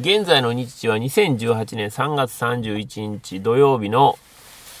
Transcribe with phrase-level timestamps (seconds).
[0.00, 4.18] 現在の日時は2018年3月31日土曜日の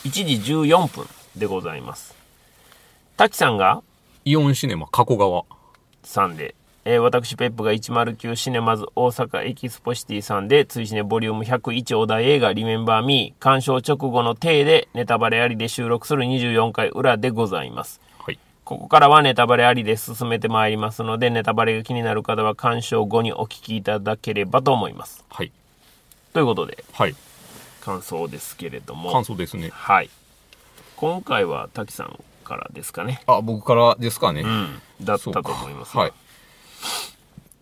[0.04, 1.06] 1時14分
[1.36, 2.16] でございます。
[3.18, 3.82] 滝さんが？
[4.24, 5.44] イオンシネマ加古川。
[6.04, 6.54] 3で、
[6.86, 18.00] えー私ペップが109シネマズ大阪エキスポシティさんで、ツイシネボリューム101お題映画リメンバーミー鑑賞直後の体でネタバレありで収録する24回裏でございます。
[18.64, 18.78] はい。
[18.78, 25.24] ここからはネタバレありで進めてまいりますので、ネタバレが気になる方は鑑賞後にお聞きいただければと思います。
[25.28, 25.52] はい。
[26.32, 27.14] ということで、はい。
[27.80, 29.12] 感想ですけれども。
[29.12, 29.70] 感想ですね。
[29.72, 30.10] はい。
[30.96, 33.22] 今回は滝さんからですかね。
[33.26, 34.42] あ、僕からですかね。
[34.42, 34.82] うん。
[35.00, 36.12] だったと思いますがはい。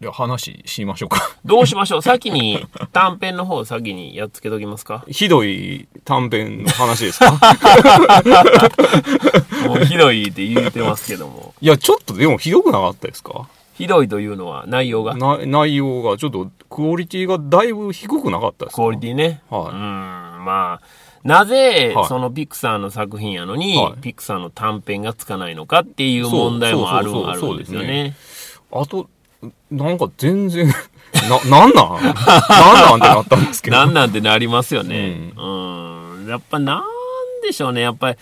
[0.00, 1.36] じゃあ話しましょうか。
[1.44, 2.02] どうしましょう？
[2.02, 7.32] 先に、短編の方先にやっつけときますかひどい短編の話ですか？
[9.66, 11.52] もうひどいって言ってますけども。
[11.60, 13.48] いや、ちょっとでもひどくなかったですか？
[13.74, 15.16] ひどいというのは内容が？
[15.16, 18.82] な内容がちょっとクオリティがだいぶ低くなかったですか？
[18.82, 19.42] クオリティね。
[19.50, 20.86] はいうん、まあ、
[21.24, 28.14] なぜはい、そのピクサーの作品やのに、はいピクサーの短編がつかないのかっていう問題もあるんですよね。
[28.70, 29.08] あと、
[29.70, 30.66] なんか全然、
[31.48, 31.94] な、なんなん？
[31.94, 33.76] なんなんってなったんですけど。
[33.76, 35.32] なんなんてなりますよね。
[35.36, 35.42] う
[36.24, 36.26] ん。
[36.28, 36.82] やっぱなん
[37.42, 37.82] でしょうね。
[37.82, 38.16] やっぱり、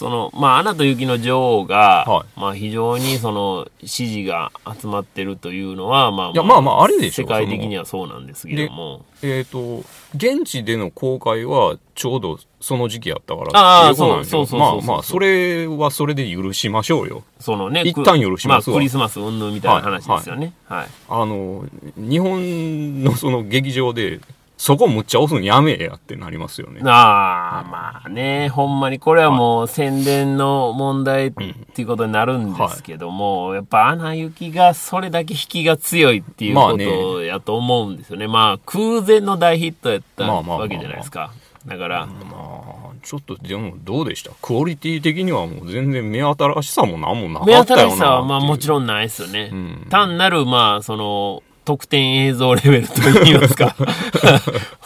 [0.00, 9.04] その、まあ、アナと雪の女王が、はまあ、非常にその、支持が集まってるというのは、まあ、いやまあまああれでしょ世界的にはそうなんですけども。
[9.20, 9.84] えっ、と、
[10.16, 17.22] 現地での公開はちょうどその時期やったからああそうそうそうまあまあ、それはそれで許しましょうよ。
[17.38, 20.54] そのね、く一旦許しますわあ、クリスマス云々みたいな話ですよね。
[20.64, 20.88] はい。
[21.10, 21.66] あの、
[21.98, 24.20] 日本のその劇場で、
[24.60, 26.82] そこむっちゃ押すんやめえやってなりますよね。
[26.84, 38.28] ああ、まあね、ほんまにこれはもう宣伝の問題っていうことになるんですけども、やっぱアナ雪がそれだけ引きが強いっていうこまあねとやと思うんですよね。
[38.28, 41.32] まあ空前の大ヒットやったまあまあまあまあわけじゃないですか。
[41.64, 44.30] だから、まあ、ちょっとでもどうでした？
[44.42, 48.68] クオリティ的にはもう全然目新しさもなんもなか目ったよな新しさはまあもちん。
[48.68, 49.48] ろんないですよね。
[49.48, 53.84] ん単なるまあその特典映像レベルといいますか、 フ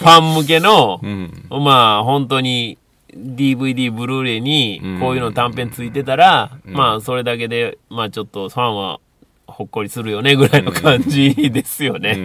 [0.05, 1.47] ァン向けの、うん。
[1.49, 2.77] まあ本当に
[3.17, 9.01] DVD、ブルーレイにこういうの短編ついてたら、まあそれだけで、まあちょっとファンは
[9.47, 12.19] ほっこりするよねぐらいの感じですよね。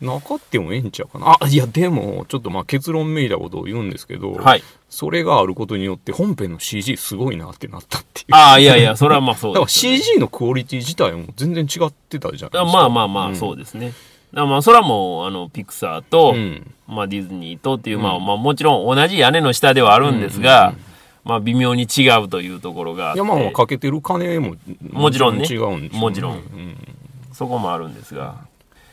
[0.00, 1.36] なかってもええんちゃうかな。
[1.40, 4.62] あ、いや、でも、ちょっとまあ結論めいたことを言うんですけど、はい。
[4.88, 8.26] それがあることによって本編の CG すごいなってなったっていう。
[8.34, 12.78] ああ、いやいや、それはまあそう だから CG のクオリティ自体も全然違ってたじゃないですか。
[12.78, 13.88] まあまあまあ、そうですね。
[13.88, 13.96] だか
[14.32, 16.72] らまあ、それはもう、あの、ピクサーと、うん。
[16.86, 20.74] まあ、ディズニーとっていう、まあ、まあ、もちろん同じ屋根の下ではあるんですが、
[21.24, 24.56] まあ、微妙に違うというところがいや、まあまあかけてる金も
[24.90, 25.44] もちろんね。
[25.48, 26.00] 違うんでしょうね。
[26.00, 26.34] もちろん。
[26.34, 26.76] うん。
[27.32, 28.36] そこもあるんですが、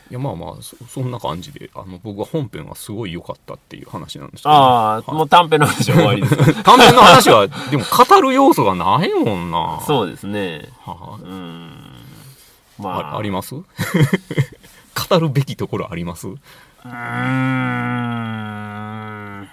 [0.10, 6.36] いや、まあまあそ、そんな感じで、あの、僕は本編はすごい良かったっていう話なんですけど、ああ、もう短編の話は終わりです。
[6.64, 9.82] 短編の話は、でも語る要素がないもんな。
[9.86, 10.70] そうですね。
[10.86, 11.72] はうん。
[12.80, 13.56] あまあ、ああります？
[15.10, 16.28] 語るべきところあります？
[16.28, 16.88] うー
[19.44, 19.48] ん。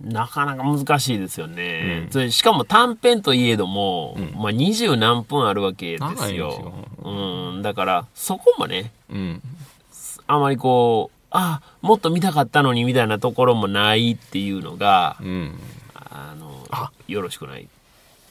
[0.00, 2.02] なかなか難しいですよね。
[2.06, 6.72] うんそれしかも短編といえども、うんまあ二十何分あるわけですよ
[7.02, 7.62] うん。
[7.62, 9.40] だから、そこもね、うん。
[10.26, 15.58] あまりこう、あ、もっと見たかったのにみたいなところもないっていうのが、うん。
[15.94, 17.68] あの、あよろしくない。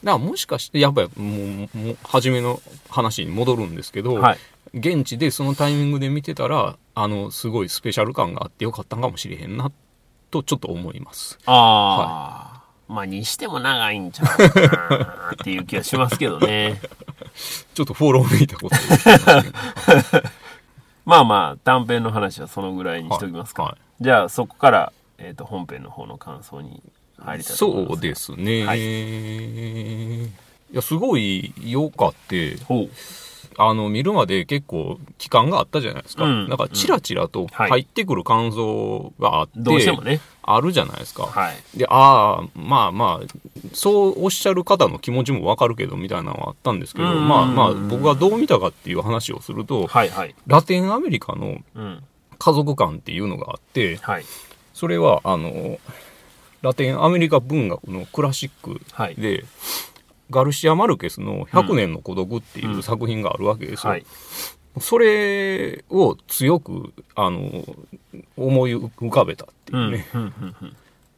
[0.04, 4.38] だからもしかして、やっぱりもう、もう、初めの話に戻るんですけど、はい。
[4.74, 9.72] 現地でそのタイミングで見てたら、あの、すごいスペシャル感があってよかったんかもしれへんな、
[10.32, 11.38] とちょっと思います。
[11.46, 16.82] ああ、まあにしても長いんちゃうかなっていう気がしますけどね。
[17.74, 20.43] ちょっとフォローめいたことを言って
[21.06, 23.64] まあまあ、短編の話はそのぐらいにしときますか。
[23.64, 26.82] はいはじゃあ、そこから、えっ、と、本編の方の感想に
[27.18, 27.96] 入りたいと思います。
[27.96, 28.66] そうですね。
[28.66, 32.90] はいいや、すごい良かって、ほう。
[33.58, 36.26] あの、見るまで結構期間があったじゃないですか。
[36.26, 40.20] うんだから、チラチラとはい入ってくる感想があって、どうしてもね。
[40.46, 41.24] あるじゃないですか。
[41.24, 41.78] はい。
[41.78, 43.28] で、ああ、まあまあ、
[43.74, 50.36] そうおっしゃる方の気持ちもわかるけど、みたいなのはあったんですけど、うんまあまあ、僕がどう見たかっていう話をすると、はいはい。
[50.48, 52.04] ラテンアメリカのうん。
[52.40, 54.26] 家族観っていうのがあって、はい。
[54.74, 55.80] それは、あの、
[56.62, 59.16] ラテンアメリカ文学のクラシックはい。
[60.34, 63.92] で、ガルシア・マルケスの100年の孤独っていう作品があるわけですよ。
[63.92, 64.06] はい。
[64.80, 67.64] それを強く、あの、
[68.38, 70.08] 思い浮かべたっていうね。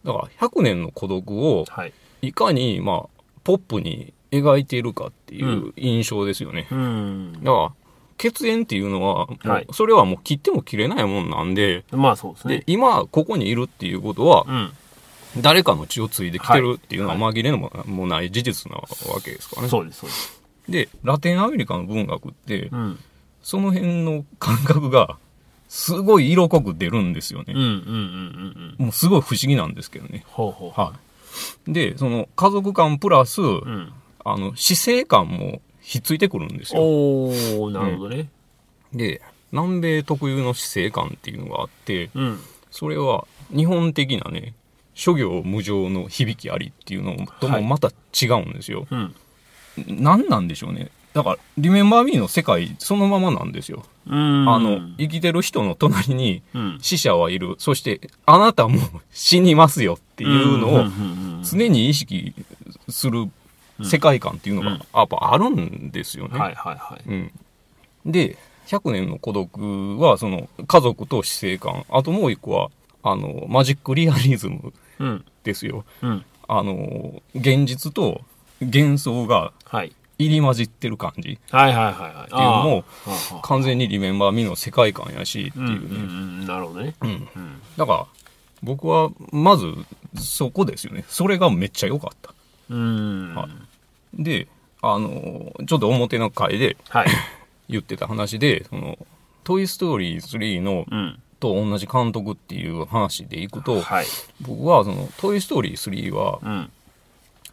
[0.04, 1.94] だから、100年の孤独をはい。
[2.22, 6.68] いかに、まあ、ポップに描いているかっていう印象ですよね。
[6.72, 7.34] うん。
[7.44, 7.72] だから、
[8.18, 12.64] 血縁っていうのは、もうはいそれはもう切っても切れないもんなんで、まあそうですでね。
[12.68, 14.72] 今ここにいるっていうことは、うん。
[15.42, 18.86] 誰かの血を継いできてるっていうのはは紛れももない事実なわ
[19.24, 19.70] けですからね。
[19.70, 20.42] そうです、そうです。
[20.70, 23.00] で、ラテンアメリカの文学って、うん。
[23.44, 25.18] その辺の感覚が、
[25.68, 28.76] すごい色濃く出るんですよねうん、うん、うん、うん。
[28.80, 30.24] うんもうすごい不思議なんですけどね。
[30.28, 30.80] ほうほう。
[30.80, 30.94] は
[31.68, 31.74] い。
[31.74, 33.94] で、その家族感プラス、うん。
[34.24, 36.82] あの、死生観もひっついてくるんですよ。
[36.82, 38.30] おー、なるほどね。
[38.94, 39.22] で、
[39.52, 42.40] 南米特有の死生観っていうのがあって、うん。
[42.72, 44.54] それは日本的なね、
[44.96, 48.88] 諸行無常の響きありっていうのとはいもまた違うんですよ。
[48.90, 49.16] うん。
[49.88, 50.90] 何なんでしょうね。
[51.14, 53.84] だから、リメンバー・ミーの世界そのままなんですよ。
[54.08, 54.50] うん。
[54.50, 56.78] あの、生きてる人の隣にうん。
[56.82, 57.56] 死者はいる。
[57.58, 58.80] そして、あなたも
[59.12, 60.82] 死にますよっていうのをんんう
[61.42, 62.34] ん常に意識
[62.90, 63.30] する
[63.84, 66.40] 世界観っていうのうんがやっぱあるんですよね。
[66.40, 67.10] はいはいはい。
[67.10, 67.32] うん、
[68.06, 68.38] で
[68.68, 72.70] 100年の孤独はその家族と死生観あともう一個は
[73.04, 74.74] あのマジックリアリズムうん。
[75.44, 76.26] ですようん。
[76.48, 78.22] あの現実と
[78.62, 79.94] 幻想がはい。
[80.18, 82.26] 入り混じってる感じってはいはいはいはい。
[82.26, 82.86] っていうのも
[83.36, 85.98] も完全にリメンバー・ミーの世界観やしってうんうんういうね、
[86.46, 86.48] ん。
[86.48, 86.96] なるほどね。
[87.02, 87.62] うんうん。
[87.76, 88.06] だから
[88.64, 89.74] 僕はまず
[90.18, 92.34] そこですよねそれがめっちゃ良かった
[92.70, 93.36] うん。
[93.36, 94.48] はいで
[94.82, 97.08] あのちょっと表の回ではい。
[97.68, 98.98] 言ってた話で「その
[99.44, 101.20] トイ・ストーリー3」のうん。
[101.46, 104.06] と同じ監督っていう話でいくと、はい。
[104.42, 106.72] 僕はその「トイ・ストーリー3」はうん。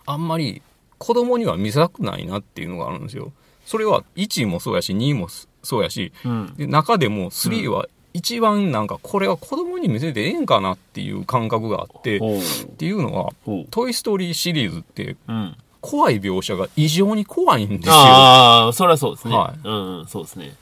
[0.06, 0.62] あんまり
[0.98, 3.32] 子供には見せたくないなっていうのがあるんですよ。
[3.66, 5.28] それは1もそうやし2も
[5.62, 6.54] そうやしうん。
[6.56, 12.66] で中でも3は一番なんかこれは子供に見せてええんかなっていう感覚があってっほう。
[12.76, 15.56] ていうのはほう「トイ・ストーリー」シリーズってうん。
[15.82, 17.92] 怖い描写が異常に怖いんですよ。
[17.92, 19.36] ああ、それはそうですね。
[19.36, 20.54] はいうんうん、そうですね。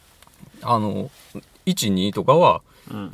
[0.62, 1.10] あの
[1.66, 2.69] 12とかはうん。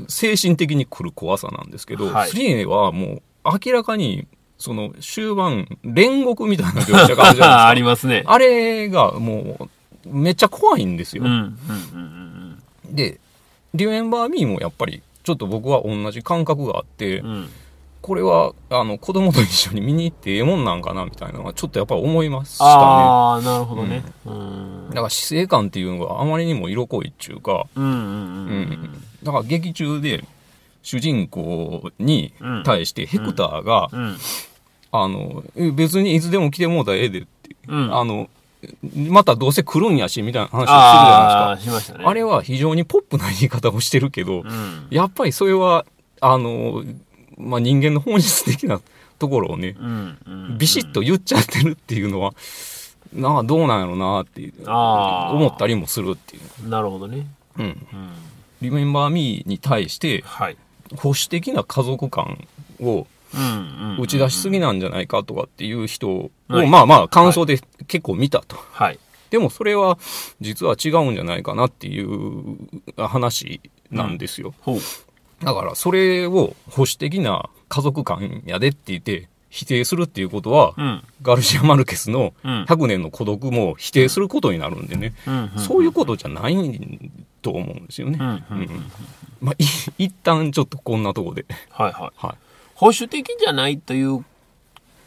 [0.09, 3.23] 精神的に来る怖さなんですけど、はい3はもう
[3.65, 4.27] 明らかに
[4.59, 8.25] その終盤煉獄みたいな描写があるじゃないですか ありますね。
[8.27, 9.69] あれがも
[10.05, 11.31] うめっちゃ怖いんですよ、うん。
[11.31, 12.59] うん。
[12.87, 12.95] うん。
[12.95, 13.19] で
[13.75, 17.29] 「リメンバー・ミー」もやっぱりちょっと僕は同じ感覚があって、うん。
[17.29, 17.49] うん。
[18.07, 24.05] これはあの子供と一緒に見に行ってええもんなんかなみたいなのはちょっとやっぱ思いましたねああ、なるほどね。
[24.25, 24.87] うん。
[24.91, 28.03] だから死生観っていうのがあまりにも色濃いっていうか、うんうんううん
[28.61, 30.25] ん、だから劇中で
[30.83, 32.33] 主人公に
[32.65, 34.01] 対してヘクターが、うん。
[34.01, 34.17] うん。
[34.93, 37.95] あのえ別にいつでも来てもうたらええでって、うん。
[37.95, 38.31] あの
[38.95, 42.05] またどうせ来るんやしみたいな話をするじゃないですしましたね。
[42.05, 44.87] かあれは非常にポップな言い方をしてるけど、うん。
[44.91, 45.85] やっぱりそれは
[46.21, 46.85] あの、
[47.37, 48.81] まあ、人間の本質的な
[49.19, 49.77] ところをね。
[50.57, 52.33] ビシッと言っちゃってるっていうのは、
[53.13, 57.27] なあどうなんやろうなって思ったりもするっていう、なるほどね。
[57.59, 57.77] うん、うん。
[58.61, 60.57] リメンバー・ミーに対してはい。
[60.97, 62.47] 保守的な家族観
[62.81, 63.07] を。
[63.99, 68.99] 打ち出しすぎなんじゃないかとかっていう人を、はいまあまあ感想で結構見たと、はい。
[69.31, 69.99] でもそれは
[70.41, 72.57] 実は違うんじゃないかなっていう
[72.97, 73.61] 話
[73.91, 75.45] なんですよ、ほう。
[75.45, 81.03] だからそれを保守的な家族観やでって言って否定するっていうことは、うん。
[81.23, 82.65] ガルシア・マルケスのうん。
[82.65, 85.51] 100年の孤独も否定することになるんでね、うん。
[85.59, 86.55] そういうことじゃない
[87.47, 89.65] と思うんですよね、まあい
[90.07, 92.11] 一旦ちょっとこんなとこではいはい。
[92.17, 92.37] はい
[92.77, 94.23] 保守的じゃないという、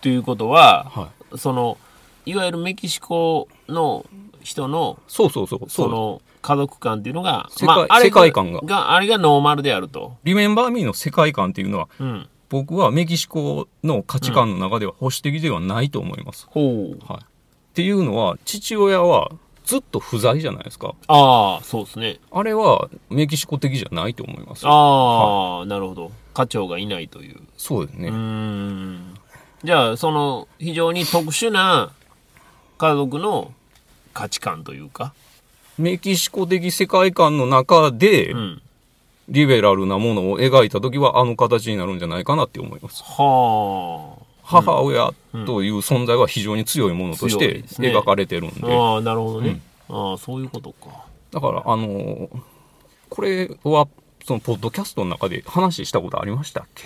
[0.01, 1.77] ということは、はいその、
[2.25, 4.08] いわゆるメキシコの
[4.41, 10.17] 人の、そうそうそうその、家族観っていうのが、世界あれ世界観がが、あれがノーマルであると。
[10.24, 12.27] リメンバー・ミーの世界観っていうのはうん。
[12.50, 16.48] 僕はメキシコの価値観の中では保守的ではないと思います。
[16.50, 16.98] ほう。
[17.08, 17.25] はい、っ
[17.75, 19.29] ていうのは父親は
[19.69, 20.95] ずっと不在じゃないですか。
[21.05, 22.17] ああ、そうですね。
[22.31, 24.63] あれはメキシコ的じゃないと思います。
[24.65, 26.11] ああ、なるほど。
[26.33, 27.38] 課長がいないという。
[27.55, 28.09] そうですね。
[28.09, 29.13] ん。
[29.63, 31.91] じゃあ、その、非常に特殊な
[32.79, 33.53] 家族の
[34.11, 35.13] 価値観というか。
[35.77, 38.61] メキシコ的世界観の中でうん。
[39.27, 43.03] リベラルなものを描いた時はあの形になるんじゃないかなって思います。
[43.03, 44.17] は
[44.49, 45.13] 母親
[45.45, 48.73] という存在は非常に強いものとして描かれてるんで。
[48.73, 48.93] あ。
[48.93, 49.61] ああ、なるほどね。
[49.89, 51.05] ああ、そういうことか。
[51.31, 52.29] だから、あのー
[53.09, 53.87] これは、
[54.23, 56.85] その、ポッドキャストの中で話したことありましたっけ？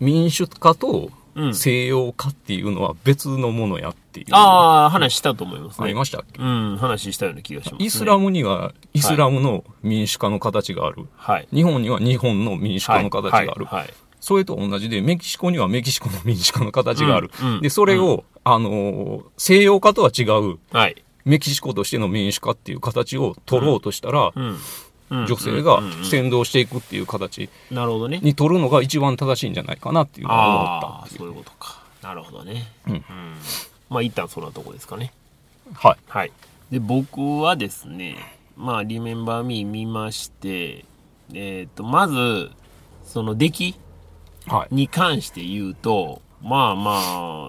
[0.00, 1.54] 民主化とうん。
[1.54, 4.26] 西洋化っていうのは別のものやっていう。
[4.32, 5.98] ああ、話したと思いますありね。
[5.98, 6.42] ましたっけ？
[6.42, 7.86] うん、話したような気がします、ね。
[7.86, 11.06] イスラムにはイスラムの民主化の形がある。
[11.14, 11.48] はい。
[11.54, 13.64] 日本には日本の民主化の形がある。
[13.66, 13.80] はい。
[13.82, 17.30] はいそれと同じで、メキシコにはメキシコの民主化の形がある。
[17.42, 21.02] うんうんで、それを、あのー西洋化とは違うはい。
[21.24, 24.44] メキシコとしての民主化っていう形を取ろうとしたら、うん。
[24.44, 24.56] うん
[25.26, 28.20] 女性がうんうんうん先導していくっていう形なるほどね。
[28.22, 31.82] に取るのが一番正しいんじゃないかなっていうのは思ったっていそういうことか。
[32.00, 32.72] なるほどね。
[32.86, 33.04] うん
[33.88, 35.12] まあ、一旦そんなとこですかね。
[35.74, 35.96] はい。
[36.08, 36.32] はい。
[36.70, 38.16] で、僕はですね、
[38.56, 40.84] まあ、リメンバーミー見まして、
[41.34, 42.50] えっ、と、まず、
[43.04, 43.80] その出来はい。
[44.70, 46.92] に関して言うと、まあま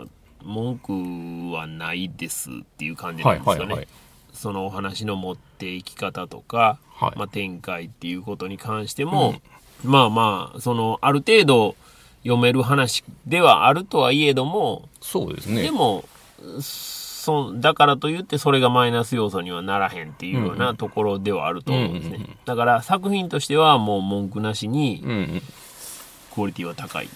[0.03, 0.05] あ、
[0.43, 3.65] 文句はないですっていう感じなはいんですよね。
[3.65, 3.87] はいはい。
[4.33, 9.35] そのお話の持っていき方とか、はいまあ、展開っていうことに関しても、
[9.83, 11.75] まあまあ、その、ある程度
[12.23, 15.63] 読める話ではあるとはいえども、そうですね。
[15.63, 16.05] でも、
[16.59, 22.09] そだからといってそれがマイナス要素にはならへんっていうようなところではあると思うんですね。
[22.09, 25.41] うんうんうんだから作品としてはもう文句なしにうんうん。
[26.33, 27.09] クオリティは高い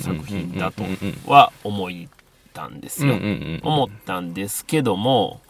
[0.00, 0.84] 作品だと
[1.26, 1.90] は思っ
[2.52, 3.14] たんですよ。
[3.62, 5.40] 思ったんですけども、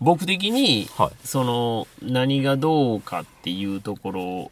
[0.00, 1.26] 僕的に、はい。
[1.26, 4.50] その何がどうかっていうところ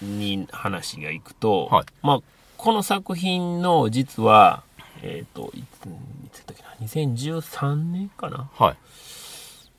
[0.00, 1.84] に話がいくと、はい。
[2.02, 2.20] まあ、
[2.56, 4.62] この作品の実は、
[5.02, 5.90] えっ、と、いつ、い
[6.32, 8.48] つだっけな、2013年かな？
[8.54, 8.76] はい。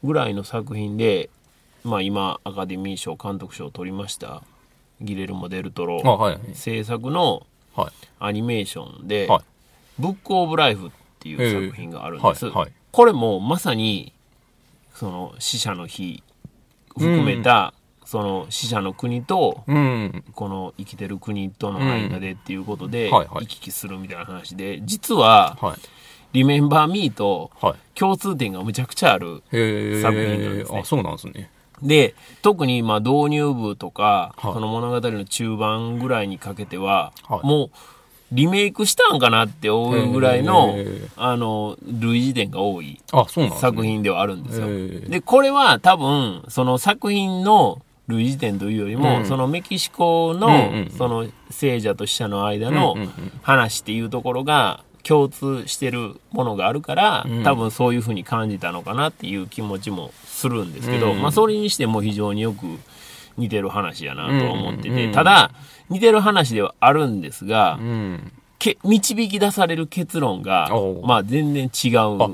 [0.04, 1.32] ぐらいの作品で、
[1.84, 4.44] まあ今、アカデミー賞監督賞を取りました、
[5.02, 6.40] ギレルモ・デルトロあ、はい。
[6.54, 7.46] 制作の
[7.76, 7.92] はい。
[8.20, 9.42] アニメーションで、はい。
[10.00, 12.46] ブック・オブ・ライフっていう作品があるんです。
[12.46, 14.14] えーはいはいこれもまさに、
[14.94, 16.22] その死者の日
[16.90, 17.74] 含めた、
[18.06, 20.24] その死者の国と、うん。
[20.36, 25.78] この生きてる国との間でっていうことで、行き来するみたいな話で、実は、はい。
[26.34, 27.98] リメンバー・ミーとはい。
[27.98, 29.42] 共通点がむちゃくちゃある。
[29.50, 31.50] 作品なんですねあ、そうなんですね。
[31.84, 34.54] で、特にまあ導入部とか、はい。
[34.54, 37.46] その物語の中盤ぐらいにかけては、はい。
[37.46, 37.72] もう
[38.34, 40.76] リメイクしたんかなって思うぐらいの
[41.16, 43.00] あの、類似点が多い。
[43.60, 45.10] 作品ではあるんですよ。
[45.10, 49.26] で、これは多分、その作品の類似点というよりも、うん。
[49.26, 52.96] そのメキシコの、うんうんその聖者と死者の間の
[53.44, 57.44] 話っていうところが共通してるものがあるから、うん。
[57.44, 60.12] 多分そういうふうに感じたのかなっていう気持ちも
[60.44, 62.66] するんですけど、うんまあそれにしても非常によく
[63.38, 65.52] 似てる話やなとは思ってて、ただ、
[65.90, 68.32] 似てる話ではあるんですが、うん。
[68.60, 70.70] け導き出される結論が
[71.04, 72.28] まあ全然違あ、う。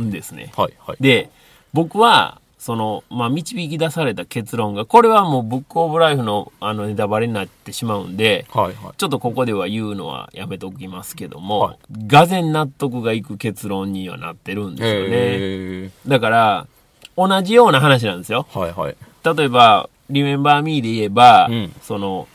[0.00, 0.52] んですね。
[0.56, 0.96] はい、はい。
[1.00, 1.30] で、
[1.72, 8.74] 僕は、その、まあ、導き出された結論が、これはもうブックオブライフの、あの、ネタバレになってしまうんで、はい、はい。
[8.96, 15.90] ちょっとここでは言うのはやめときますけども、はいがぜ納得がいく結論にはなってるんですよね。
[16.06, 16.66] だから、
[17.16, 18.46] 同じような話なんですよ。
[18.52, 18.96] はい、はい。
[19.36, 22.28] 例えば、リメンバーミーで言えば、うんその、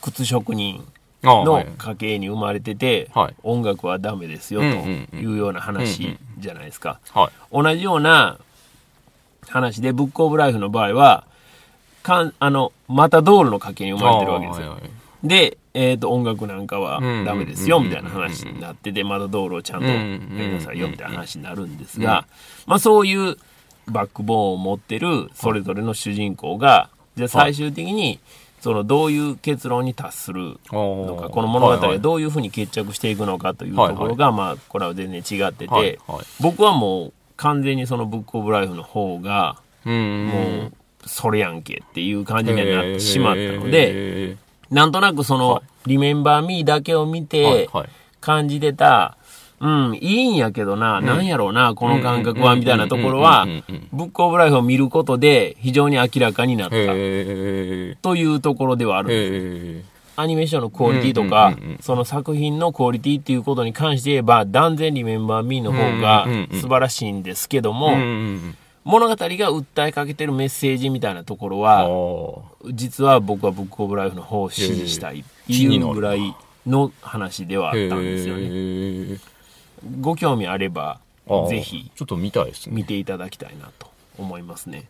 [0.00, 0.86] 靴職人
[1.22, 1.66] のい。
[1.78, 4.66] 家系に生まれてて、はい音楽はダメですよと
[5.16, 7.00] いうような話じゃないですか。
[7.12, 7.30] はい。
[7.52, 8.38] 同じような
[9.48, 11.26] 話で、ブックオブライフの場合は、
[12.02, 14.66] かん、あの、また道路の家系に生まれてるわけですよ。
[14.66, 14.90] あはいはい
[15.24, 22.26] で、えっ、と、音楽なんかはうんダメですよ、うんみたいな話になってて、また道路をちゃんとやうんりなさいよ、みたいな話になるんですが、
[22.66, 23.36] まあそういう
[23.88, 28.18] バックボーンを持ってるそれぞれの主人公が、じゃあ最終的に、
[28.60, 36.24] そのどういう結論に達するのか、この物語がどういうふうに決着していくのかというところが、まあこれは全然違ってはいて、はい。
[36.40, 40.26] 僕はもう完全にそのブックオブライフの方が、うん。
[40.26, 40.72] もう、
[41.06, 44.36] それやんけっていう感じにはなってしまったので、
[44.70, 45.90] なんとなくその、はい。
[45.90, 47.88] リメンバーミーだけを見はいてはい。
[48.22, 49.18] 感じてた、
[49.60, 56.74] うん、いいんやけどな、なんやろうな、この感覚は、みたいなところはうんうんうんうん、ブックオブライフを見ることで非常に明らかになった。
[56.76, 59.94] というところではあるんです。
[60.16, 71.62] アニメーションのクオリティとかうんうんうんうん、その作品のクオリティっていうことに関して言えば、断然リメンバーミーの方がうんうんうん素晴らしいんですけどうんうも、ん物語が訴えかけてるメッセージみたいなところうん。
[71.62, 71.80] は、
[72.66, 76.34] あ実は僕はブックオブライフの方を支持したいっていうぐらい
[76.66, 79.33] の話ではあったんですよね。
[79.84, 79.88] え。
[80.00, 81.00] ご興味あれば
[81.48, 82.74] ぜひちょっと見たいですね。
[82.76, 83.88] 見ていただきたいなと
[84.18, 84.86] 思いますね。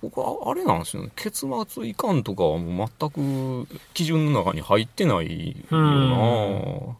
[0.00, 1.10] 僕はあれなんですよね。
[1.14, 6.96] 結末いかんとかはもう全く基準の中に入ってないような。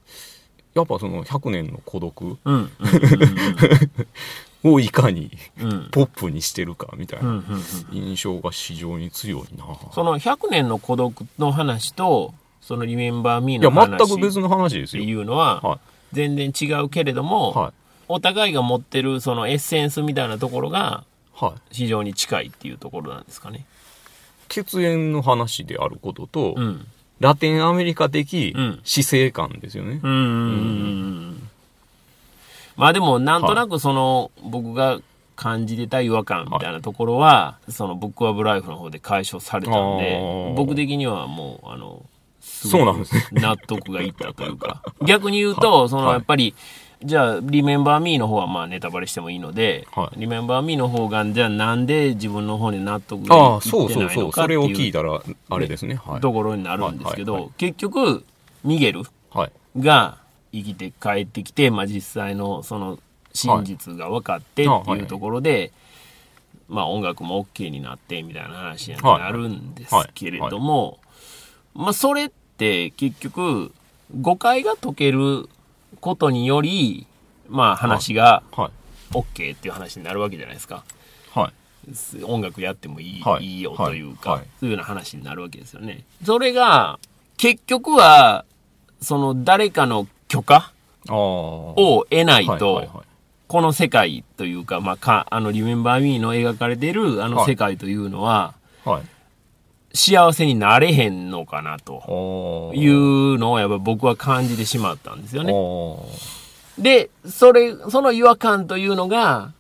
[0.74, 2.36] やっぱその100年の孤独
[4.64, 5.30] をいかに
[5.92, 7.44] ポップにしてるかみたいなうん
[7.92, 9.64] 印象が非常に強いな。
[9.92, 15.20] その100年の孤独の話とそのリメンバーミーいや、の話全く別の話ですってよ。
[15.20, 15.78] いうのはは
[16.14, 17.59] 全然違うけれども、い。
[17.59, 17.73] はい。
[18.09, 21.04] お互いが持ってるそのエッセンスみたいなところが
[21.35, 21.61] はい。
[21.71, 23.66] 非常に近いっていうところなんですかね。
[24.49, 26.87] 血縁の話であることと、うん。
[27.21, 30.00] ラテンアメリカ的うん死生観ですよね。
[30.02, 31.49] うん。
[32.76, 35.00] まあでも、なんとなくその、僕が
[35.37, 42.13] 感じてた違和感みたいなところは、そのブックアブライフの方で解消されたんあでー、僕的にはもう、あの、す
[42.44, 43.22] そうなんですね。
[43.32, 46.54] 納得がいったというか、逆に言うと、そのはいやっぱり、
[47.02, 54.32] じゃあ、リメンバーミーの方はまあネタバレしてもいいので、はいリメンバーミーの方が、じゃあなんで自分の方に納得がいああ、そうそうないそう。
[54.32, 55.96] それをのかっていう聞いたら、あれですね。
[55.96, 56.20] はい。
[56.20, 58.24] ところになるんですけどはいはいはい、結局、
[58.62, 59.52] ミゲルはい。
[59.78, 60.18] が
[60.52, 62.98] 生きて帰ってきて、まあ実際のその
[63.34, 65.72] 真実が分かってってはいいうところで、
[66.68, 70.98] まあ音楽も OK になってみたいな話にはいなるんですけれども、
[71.74, 73.72] まあそれって結局
[74.20, 75.48] 誤解が解ける
[76.00, 77.06] ことにより、
[77.48, 78.70] まあ話がはい。
[79.14, 80.84] OK っていう話になるわけじゃないですか。
[81.32, 82.24] はい。
[82.24, 86.04] 音楽やってもいい,、はいい、いよというか、はいはいそういうような話になるわけですよね。
[86.24, 86.98] それが、
[87.36, 88.44] 結局は、
[89.00, 90.72] その誰かの許可。
[91.10, 93.04] をを得ないと、
[93.46, 98.54] この世界というか、まあ、か、あの、リメンバーミーの描かれているあのはい世界というのは、
[98.86, 99.02] はい。
[99.94, 105.52] 幸せになれへんのかなというのをやっぱ僕は感じてしまったんですよね。
[106.78, 109.52] で、それ、その違和感というのが、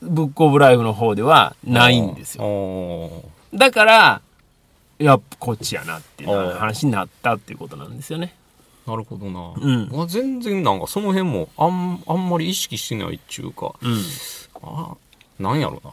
[0.00, 3.10] ブックオブライフの方ではないんですよ。
[3.52, 4.20] だから、
[4.98, 8.34] やっぱこっちやなっていう話になったっていうことなんですよね。
[8.86, 9.52] なるほどな。
[9.56, 14.02] うんまあ全然なんかその辺もあんあんまり意識してないっていうか、うん。
[14.62, 14.96] あ
[15.38, 15.92] なんやろな。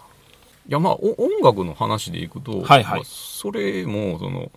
[0.68, 4.52] いやまあお音楽の話でいくと、はいはいまあそれもその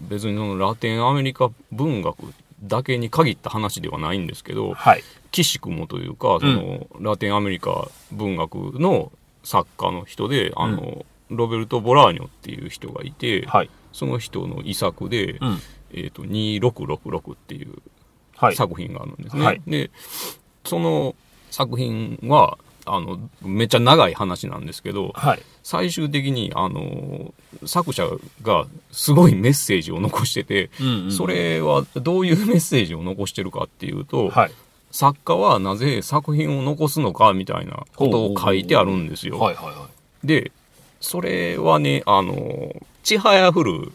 [0.00, 2.16] 別にそのラテンアメリカ文学
[2.62, 5.02] だけに限った話ではないんですけど、はい。
[5.30, 9.10] 岸くもというかその、ラテンアメリカ文学の
[9.42, 13.70] 作家の人であの、ロベルト・ボラーニョっていう人がいて、はい。
[13.92, 15.58] その人の遺作で、うん。
[15.94, 17.82] えー、と2666っていう
[18.36, 18.56] はい。
[18.56, 19.44] 作品があるんですね。
[19.44, 19.90] はいで
[20.64, 21.16] その
[21.50, 25.42] 作品はあのめっちゃ長い話なんですけどはい。
[25.62, 27.32] 最終的にあの
[27.66, 28.08] 作者
[28.42, 34.52] がすごいメッセージを残してて、うんうんそれはどういうメッセージを残してるかっていうと、はい。
[34.90, 39.38] 作家はなぜ作品を残すのかみたいなことを書いてあるんですよ。
[39.38, 39.88] はいはいは
[40.22, 40.52] で
[41.00, 43.92] それはねあのちはやふる。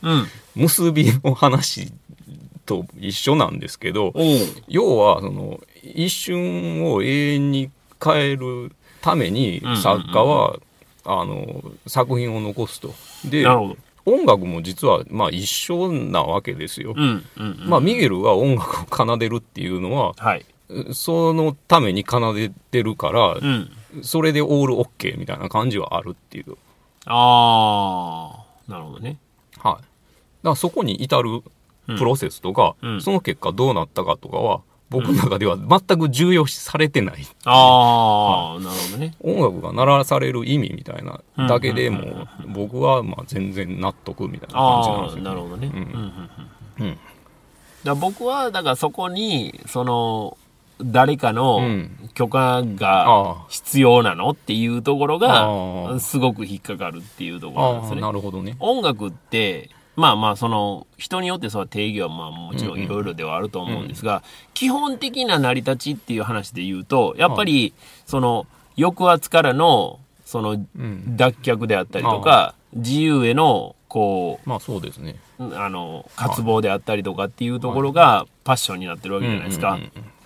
[0.55, 1.93] 結びの話
[2.65, 4.13] と一緒なんですけど、おお。
[4.67, 7.69] 要はその一瞬を永遠に
[8.03, 8.71] 変える
[9.07, 10.57] ためにんうんうん作家は、
[11.05, 12.93] あの作品を残すと。
[13.25, 13.45] で。
[14.09, 16.93] 音楽も実はまあ一緒なわけですよ。
[16.95, 17.25] うん。
[17.37, 17.57] うん。
[17.61, 20.45] うんまあ、ミゲルが音楽を奏でるっていうのははい。
[20.93, 23.69] そのために奏でてるから、うん。
[24.01, 26.55] それでオールオッケーみたいな感じはあるっていう。
[27.05, 28.31] あ
[28.67, 28.71] あ。
[28.71, 29.17] なるほどね。
[29.57, 29.73] はい。
[29.73, 29.85] だか
[30.41, 31.41] らそこに至る
[31.97, 37.17] プロセスとか、うんその結果どうなったかとかは僕の中では全く重要視されてない。
[37.45, 39.15] ああ、なるほどね。
[39.21, 45.67] 音楽が鳴らされる意味みたいなだけでうんも僕はまあ全然納得みたいな感じなんですよ、なるほどね。
[45.67, 45.73] うん。
[45.75, 46.29] うんうん
[46.79, 46.97] うんうん。
[47.83, 50.37] だ僕は、だからそこに、その、
[50.81, 52.09] 誰かのうん。
[52.13, 55.99] 許可があ必要なのっていうところあが、ー。
[55.99, 58.01] すごく引っかかるっていうところなんですよね。
[58.01, 58.55] なるほどね。
[58.59, 64.21] 音楽って、まあまあ、その、人によってその定義はまあもちろんいろいろではあると思うんですが、
[64.53, 67.73] 基本的な成り立ちっていう話で言うと、やっぱり、
[68.05, 68.45] その、
[68.77, 71.17] 抑圧からの、その、うん。
[71.17, 75.15] 脱却であったりとか、自由への、こまあそうですね。
[75.39, 79.79] う、あの、渇望であったりとかっていうところがパッションになってるわけじゃないですか。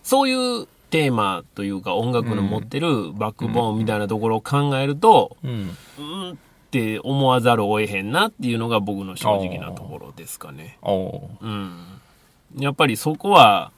[0.03, 5.77] そういうテーマというか音楽の持ってるバックボーンみたいなところを考えると、うん。
[5.99, 6.01] う
[6.33, 6.37] ん
[6.71, 10.77] って思わざるを得へんなっていうのが僕の正直なところですかね。
[10.81, 11.71] うん。
[12.57, 13.73] やっぱりそこは、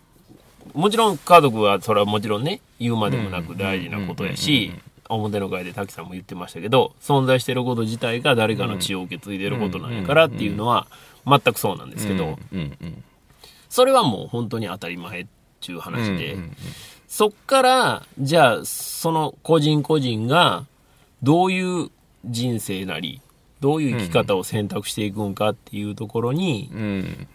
[0.75, 4.71] もちろん家族はそれはもちろんね、言うまでもなく大事なことやし、
[5.09, 10.85] 表の会で滝さんも言ってましたけど、存在してること自体が誰かの血を受け継いでることなんやからっていうのは
[11.25, 12.37] 全くそうなんですけど、
[13.69, 15.25] それはもう本当に当たり前っ
[15.61, 16.37] ていう話で、
[17.07, 20.65] そっから、じゃあ、その個人個人が、
[21.23, 21.89] どういう
[22.25, 23.21] 人生なり、
[23.59, 27.27] どういう生き方を選択していくんかっていうところに、うん。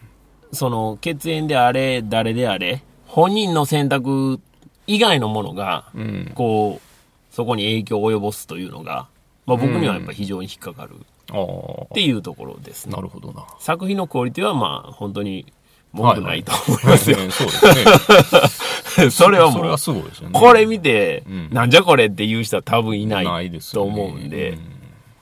[0.51, 4.39] その血縁であれ、誰であれ、本人の選択
[4.87, 6.31] 以外のものが、うん。
[6.35, 9.07] こう、そこに影響を及ぼすというのが、
[9.45, 10.95] まあ僕にはやっぱ非常に引っかかる
[11.31, 11.41] あ
[11.85, 12.95] っていうところですあね。
[12.95, 13.45] なるほどな。
[13.59, 15.45] 作品のクオリティはまあ本当に
[15.91, 17.17] 文句ないと思いますよ。
[17.19, 19.09] うんそうですね。
[19.09, 20.39] それはもうそれは、すごいですよね。
[20.39, 21.49] これ見て、うん。
[21.51, 23.91] なんじゃこれっていう人は多分いないないですとよね。
[23.91, 24.57] 思うんで、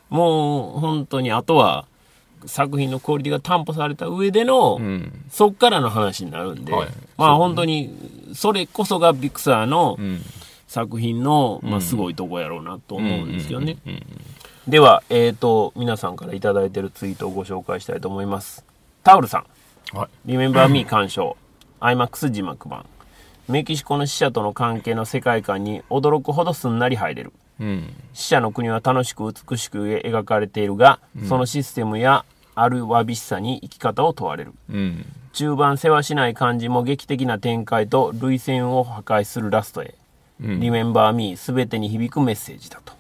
[0.10, 1.86] もう本当にあとは
[2.46, 7.93] 作品のクオリティが担保された上での、うんうんそっからの話になるんで、はいまあ本当に
[8.34, 10.22] それこそがピクサーのうん
[10.67, 13.78] 作品の、まあ、すごいとこやろうなと思うんですよね。
[14.67, 18.65] では、えっ、と、皆さんからいただいてるツイートをご紹介したいと思います。
[19.02, 19.46] タオルさ
[19.93, 19.98] ん。
[19.98, 20.10] はい。
[20.26, 21.38] リメンバーミー鑑賞。
[21.80, 22.86] IMAX 字幕版。
[23.48, 27.32] メキシコの死者との関係の世界観に驚くほどすんなり入れる。
[27.60, 27.93] うん。
[28.13, 34.54] 死者の国は楽しく美しく描かれているが、そのシステムやあるわびしさに生き方を問われる。
[34.72, 35.06] うん。
[35.34, 39.96] 中盤世話しない感じも劇的な展開と涙腺を破壊するラストへ。
[40.41, 42.93] うんリメンバーミーすべてに響くメッセージだと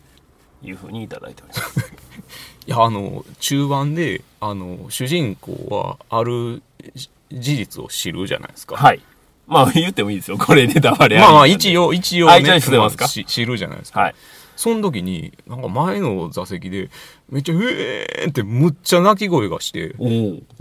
[0.63, 1.79] いうふうにいただいております。
[2.65, 6.63] いや、あの、中盤で、あの、主人公は、ある
[6.95, 8.75] じ事実を知るじゃないですか。
[8.75, 9.01] はい。
[9.45, 10.37] まあ言ってもいいですよ。
[10.39, 13.07] これネタバレまあまあ、一応、一応あ一応知ってますか？
[13.07, 14.01] し知るじゃないですか。
[14.01, 14.15] はい。
[14.57, 16.89] その時に、なんか前の座席で、
[17.29, 20.05] めっちゃ、うえーってむっちゃ泣き声がして、お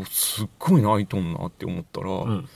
[0.03, 0.05] お。
[0.05, 2.49] すっごい泣いとんなって思ったら、ん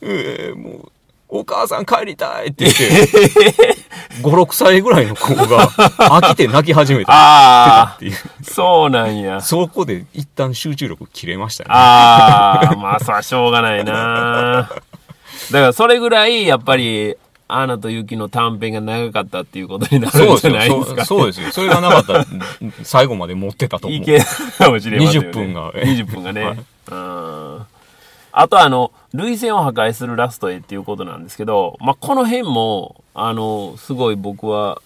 [0.00, 0.92] えー、もう、
[1.28, 3.76] お母さん帰りたいって言って、
[4.22, 8.12] 5、6歳ぐらいの子が飽きて泣き始めたあっていう。
[8.14, 9.40] あ、そうなんや。
[9.40, 11.70] そこで一旦集中力切れましたね。
[11.72, 14.68] ああ、まあ、そらしょうがないな。
[15.50, 21.02] だから、それぐらい、やっぱり、アナと雪の短編が長かったっていうことになるんじゃないですか？
[21.02, 21.50] うそうですよ。
[21.52, 22.26] それがなかったら、
[22.82, 24.00] 最後まで持ってたと思う。
[24.00, 25.28] いけかもしれませんよ、ね。
[25.30, 26.44] 20分が20分がね。
[26.44, 26.56] はい
[26.90, 27.66] うん。
[28.36, 34.82] あとあの、涙腺を破壊するラストへっていうことなんですけど、まあ、この辺も、あの、すごい僕は、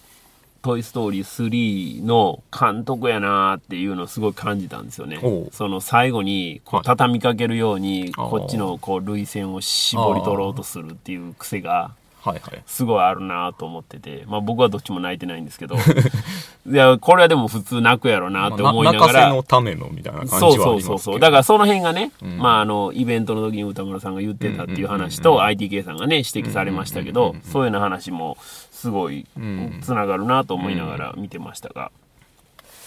[0.61, 5.19] トイ・ストーリー3の監督やなーっていうのをすごい感じたんですよね。
[5.51, 12.63] その最後に、こう、はい畳みかけるように、こっちの、こう、涙腺を絞り取ろうとするっていう癖が、はいはい。
[12.65, 15.75] すごいあるなと思ってて、まあ僕はどっちも泣いてないんですけど、
[16.67, 20.71] いや、これはでも普通泣くやろなって思いながら、泣かせのためのみたいな感じはあそうりますけど。
[20.71, 21.19] そうそうそう。
[21.19, 22.37] だからその辺がね、ん。
[22.37, 31.91] まああの、イベントの時に歌村さんが言ってたっていう話と、ITK さんがね、指摘されましたけど、そういうような話もすごいんつながるなと思いながら見てましたが、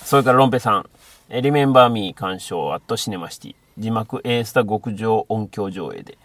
[0.04, 0.86] それからロンペさん、
[1.30, 6.18] えリメンバーミー鑑賞アットシネマシティ、字幕 A スタ極上音響上映で、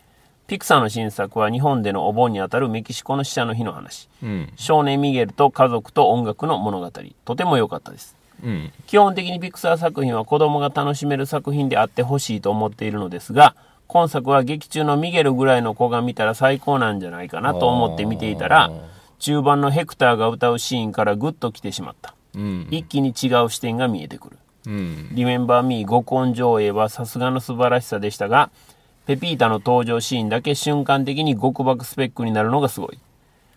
[0.47, 4.07] ピクサーの新作は日本でのお盆にあたるメキシコの死者の日の話。
[4.23, 4.49] うん。
[4.55, 6.91] 少年ミゲルと家族と音楽の物語。
[7.25, 8.15] とても良かったです。
[8.41, 8.71] うん。
[8.85, 13.55] 基本的にピクサー作品は子供が楽しめる作品であってほしいと思っているのですが、
[13.87, 18.69] 今作は劇中のミゲルぐらいの子が見たら最高なんじゃないかなと思って見ていたら
[19.17, 22.13] 中盤のヘクターが歌うシーンからグッと来てしまった。
[22.35, 22.67] うん。
[22.71, 24.37] 一気に違う視点が見えてくる。
[24.67, 25.09] うん。
[25.11, 28.49] リメンバーミー極音上映はさすがの素晴らしさでしたが、
[29.07, 32.99] ペピータの登場シーンだけ瞬間的に極爆スペックになるのがすごい。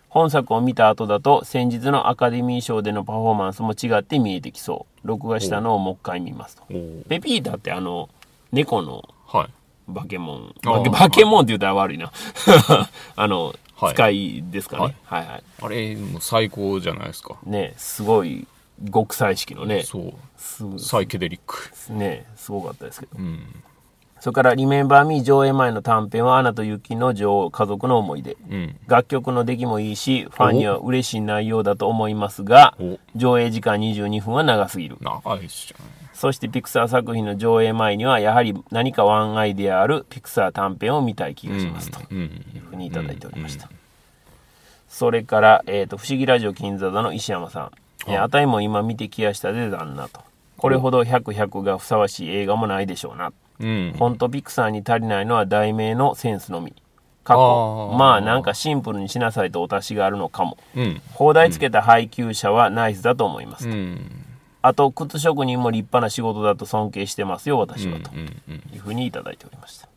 [0.07, 5.07] 本作を見た後だと先日のアカデミー賞でのパフォーマンスも違って見えてきそう。
[5.07, 6.63] 録画したのをもう一回見ますと。
[6.67, 8.09] ペピータってあの、
[8.53, 9.49] 猫のはい。
[9.89, 10.55] バケモン。
[10.63, 12.13] バケモンって言ったら悪いな。
[13.17, 14.95] あの、はい使いですかね。
[15.03, 17.37] はいはい、はい、あれ、もう最高じゃないですか。
[17.43, 18.47] ね、すごい
[18.93, 20.13] 極彩色のね、そう。
[20.37, 21.57] すサイケデリック。
[21.91, 23.17] ね、すごかったですけど。
[23.17, 23.43] うん。
[24.21, 28.37] それから、リメンバーミー上映前の短編は、アナと雪の女王、家族の思い出。
[28.51, 28.75] うん。
[28.85, 34.97] 楽曲の出来もいいし、ファンには嬉しい内容だと思いますがお、上映時間22分は長すぎる。
[35.01, 35.91] 長いっすじゃない。
[36.13, 41.99] そしてピクサー作品の上映前には、やはり何かワンアイデアあるピクサー短編を見たい気がしますと。
[42.11, 42.19] うん。
[42.19, 42.23] い
[42.57, 43.71] うふうにいただいておりました。
[44.87, 47.71] それから、えっ、と、不思議ラジオ金座座の石山さん。
[48.05, 50.21] えーあたいも今見てきやしたで旦那と。
[50.61, 53.33] これほど100、100がふさわしい映画もないでしょうな。
[53.59, 53.95] うん。
[53.97, 56.75] 本当ピクサーに足りないのは題名のセンスのみ。
[57.23, 57.41] 過あ去。
[57.93, 60.59] ーまあなんかシンプルにしなさいとお達しがあるのかも。
[60.75, 61.01] うん。
[61.13, 63.67] 放題つけた配給者はナイスだと思います。
[63.67, 64.23] うん。
[64.61, 67.99] あと、靴職人も立派な仕事だと尊敬してますよ、私は。
[67.99, 68.11] と。
[68.15, 69.87] いうふうにいただいておりました。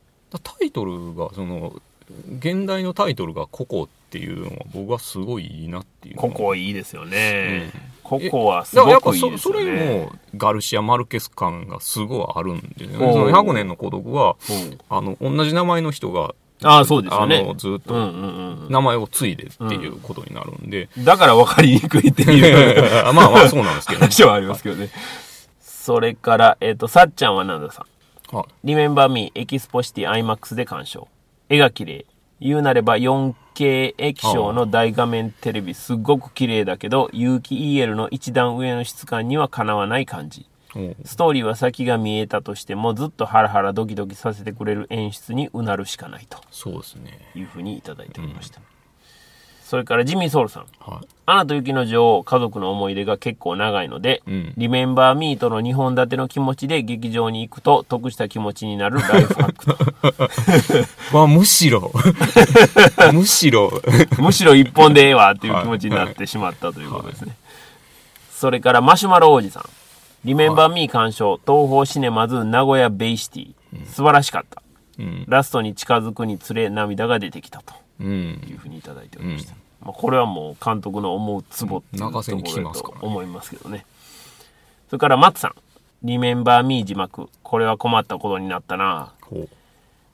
[0.43, 1.75] タイトルが、その、
[2.39, 7.73] 現代のタイトルがココっていうのは僕はすごいいいなっていうのはここいいですよね。
[7.75, 9.65] うんここはすごくいいぱそそですよね。
[9.65, 13.13] れもガルシア・マルケス感がすごいあるんですよね。
[13.13, 17.53] その100年の孤独は、うんあの、同じ名前の人が、ああ、そうですね。
[17.57, 17.95] ずっと
[18.69, 21.05] 名前を継いでっていうことになるんで、うん。
[21.05, 24.91] だから分かりにくいっていう まあまあそうなんですけど、話はありますけどね。
[25.61, 27.87] それから、えっ、と、さっちゃんはなんださ
[28.33, 28.37] ん。
[28.37, 28.47] はい。
[28.65, 31.09] リメンバーミーエキスポシティ IMAX で鑑賞。
[31.49, 32.07] 絵が綺麗。
[32.41, 40.47] 言うなれば 4K 液晶の大画面テレビすっごく綺麗だけど、有機 EL の一段上の質感にはかなわない感じ。
[41.05, 47.31] ストーリーは先が見えたとしてもずっとハラハラドキドキさせてくれる演出にうなるしかないとそうですね。
[47.37, 48.61] いうふうにいただいておりました。
[48.61, 48.63] そ
[49.75, 50.67] それからジミー・ソウルさん。
[50.79, 51.07] はい。
[51.27, 59.77] アナと雪の女王、家族の思い出が結構長いので、うんリメンバー・ミートの2本立ての気持ちで劇場に行くと得した気持ちになるライフハックと。
[61.13, 61.91] まあ、むしろ、
[63.13, 63.73] むしろ、
[64.21, 67.37] むしろ一本でええわっていう気持ちになってしまったということですね。
[68.31, 69.65] それからマシュマロ王子さん。
[70.25, 73.55] リメンバー・ミー鑑賞、東宝シネマズ名古屋ベイシティ。
[73.87, 74.63] 素晴らしかった。
[75.01, 75.25] うん。
[75.27, 78.41] ラストに近づくにつれ涙が出てきたとうん。
[78.49, 79.55] いうふうにいただいておりました。
[79.85, 83.85] まあ、これはもう監督の思うツボっていうところだと思いますけどね。
[84.89, 85.55] それからマッツさん。
[86.03, 87.29] リメンバー・ミー字幕。
[87.43, 89.13] これは困ったことになったな。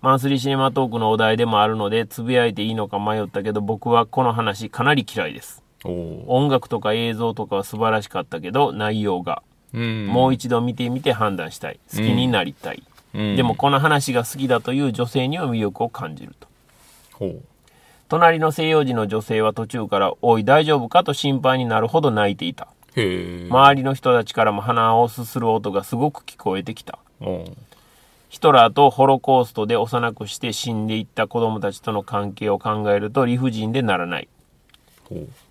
[0.03, 5.63] マンスリーシネマトークのお題でもあるので、つぶやいていいのか迷ったけど、僕はこの話かなり嫌いです。
[5.85, 9.43] 音楽とか映像とかは素晴らしかったけど、内容が。
[9.75, 10.07] うん。
[10.07, 11.81] もう一度見てみて判断したい。
[11.91, 12.83] 好きになりたい。
[13.15, 16.47] うんでも、この話が好きだという女性には魅力を感じると。
[17.15, 17.43] ほう。
[18.11, 22.67] 隣の西洋人の女性は途中から、おい大丈夫かと心配になるほど泣いていた。
[23.49, 26.99] 周りの人たちからも鼻をすする音がすごく聞こえてきた。
[28.29, 34.29] ヒトラーとホロコーストで幼くして死んでいった子供たちとの関係を考えると理不尽でならない。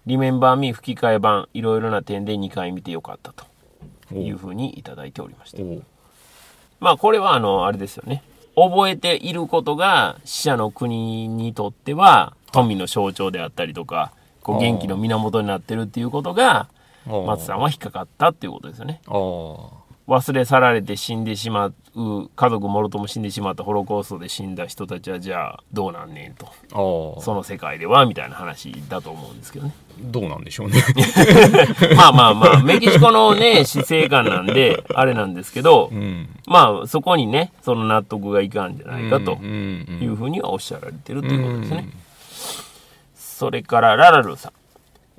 [0.05, 3.45] リメンバーミー吹き替え版、いろいろな点で2回見てよかったと
[4.13, 5.63] いうふうにいただいておりました。
[6.81, 8.21] まあこれはあの、あれですよね。
[8.67, 16.67] 覚えていることが死者の国にとっては富の象徴であったりとか、こう元気の源になってるっていうことが、
[17.05, 19.01] 松さんは引っかかったっていうことですよね。
[19.07, 19.88] ああ。
[20.09, 21.73] 忘れ去られて死んでしまう、
[22.35, 26.47] 家族もろとも死んでしまったホロコーストで死んだ人たちはじゃあどうなんねんと。
[27.21, 29.75] その世界ではみたいな話だと思うんですけどね。
[30.01, 30.81] どうなんでしょうね。
[31.95, 36.27] まあまあまあ、メキシコのね、死生観なんで、 あれなんですけどう、ん。
[36.47, 41.89] まあそこにね、その納得がいかんじゃないかとうんうんいうふうにはおっしゃられてるということですね。
[43.15, 44.51] それから、ララルさん。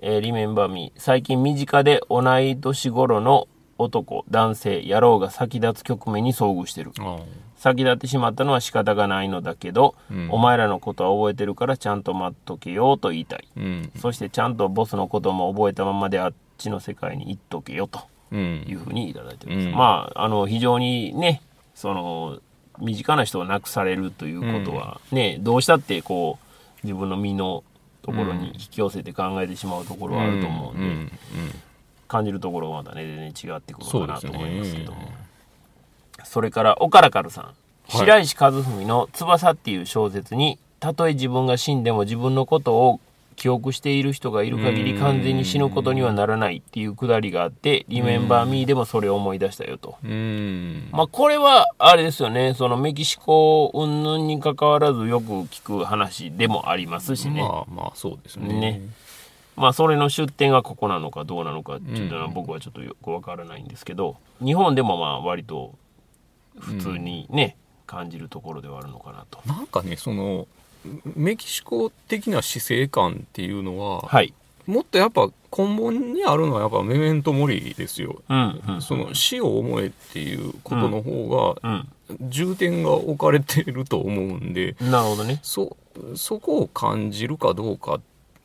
[0.03, 1.01] えーリメンバーミー。
[1.01, 3.47] 最近身近で同い年頃の
[3.83, 6.93] 男、男性、野郎が先立つ局面に遭遇してる。
[6.99, 7.19] あ
[7.57, 9.95] 先立ってしまったのは仕方がないのだけど、
[10.31, 13.47] お前らのことは覚えてるからちゃんと待っとけよと言いたい。
[13.57, 13.61] あ。
[13.61, 13.93] うん。
[13.99, 18.01] そしてちゃんとボスのことも覚えたままであっちの世界に行っとけよと
[18.33, 18.65] うん。
[18.67, 19.67] いうふうにいただいてます。
[19.67, 21.43] うんまあ、あの、非常にね、
[21.75, 22.39] その、
[22.79, 26.39] 身近な人を亡くされるということは、ね、どうしたってこ
[26.83, 27.63] う、自分の身の
[28.03, 31.13] ところに引き寄せて考えてしまうところはあると思うんで、うんうん
[32.11, 34.99] 感じるところがまたね、全然違ってくるのかなと思いますけども。
[36.25, 37.45] それから、岡ラカルさん。
[37.45, 37.55] はい
[37.91, 43.01] 白石和文の翼っていう小説に、たとえ自分が死んでも自分のことを
[43.35, 49.97] 記憶している人がいる限り完全に死ぬことにはならないっていうくだりがあって、リメンバーミーでもそれを思い出したよと。
[50.05, 50.89] うん。
[50.93, 57.41] まあこれは、あれですよね、そのメキシコ云々に関わらずよく聞く話でもありますしね。
[57.41, 58.55] まあまあ、そうですね。
[58.55, 58.83] ね
[59.61, 65.75] まあそれの出典がここなのかどうなのかっていうのは僕はちょっとよくわからないんですけど、日本でもまあ割と
[66.59, 69.41] 普通にね、感じるところではあるのかなと。
[69.47, 70.47] なんかね、その、
[71.15, 74.33] メキシコ的な死生観っていうのは、はい。
[74.67, 78.23] もっとやっぱ根本にあるのはやっぱメメントモリですよ。
[78.29, 78.83] うん、うん。
[78.83, 81.89] その死を思えっていうことの方がうん。
[82.29, 85.39] 重点が置かれてると思うんで、なるほどね。
[85.43, 85.77] そ、
[86.17, 88.01] そこを感じるかどうかっ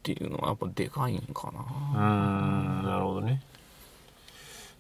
[0.06, 2.00] ていうのはやっぱでかいんかな。
[2.02, 3.42] ん、なるほどね。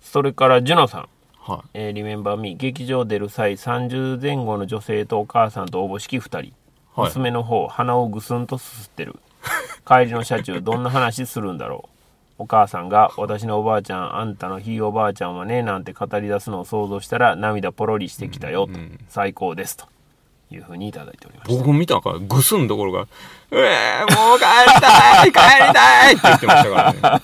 [0.02, 1.10] それから、ジュノさん。
[1.40, 6.38] はえーリメンバーミー劇場出る際30前後の女性とお母さんとおぼしき2人、
[6.96, 7.10] はい。
[7.10, 9.16] 娘の方鼻をぐすんとすすってる。
[9.88, 11.96] 帰りの車中どんな話するんだろう。
[12.38, 18.74] お母さんが「私のおばあちゃんあんたのひいおばあちゃんはね」なんて語り出すのを想像したら涙ポロリしてきたよと、
[19.08, 19.86] 最高ですと
[20.52, 21.48] いうふうにいただいておりまい。
[21.48, 23.08] した僕見たからぐすんどころが、う
[23.52, 27.22] えー、もう帰りたい帰りたいって言ってましたからね。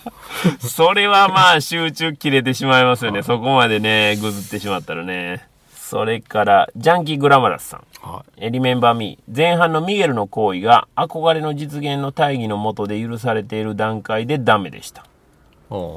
[0.59, 3.21] それはまあ集中切れてしまいますよね。
[3.21, 5.47] そこまでねぐずってしまったらね。
[5.75, 7.83] それからジャンキー・グラマラスさん。
[8.01, 9.35] はえリメンバーミー。
[9.35, 15.03] 前半のミゲルの行為が憧れの実現の大義のもとで許されている段階でダメでした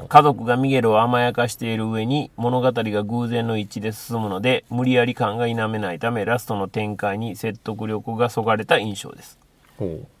[0.07, 9.37] 家族がミゲルを甘やかしている上に物語が偶然の一致で進むので無理やり感が否めないためラストの展開に説得力がそがれた印象です。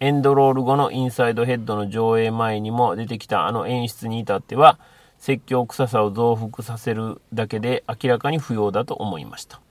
[0.01, 4.77] エンドロール後のインサイドヘッドの上映前にも出てきたあの演出に至っては
[5.17, 9.61] 説教臭さを増幅させるだけで明らかに不要だと思いました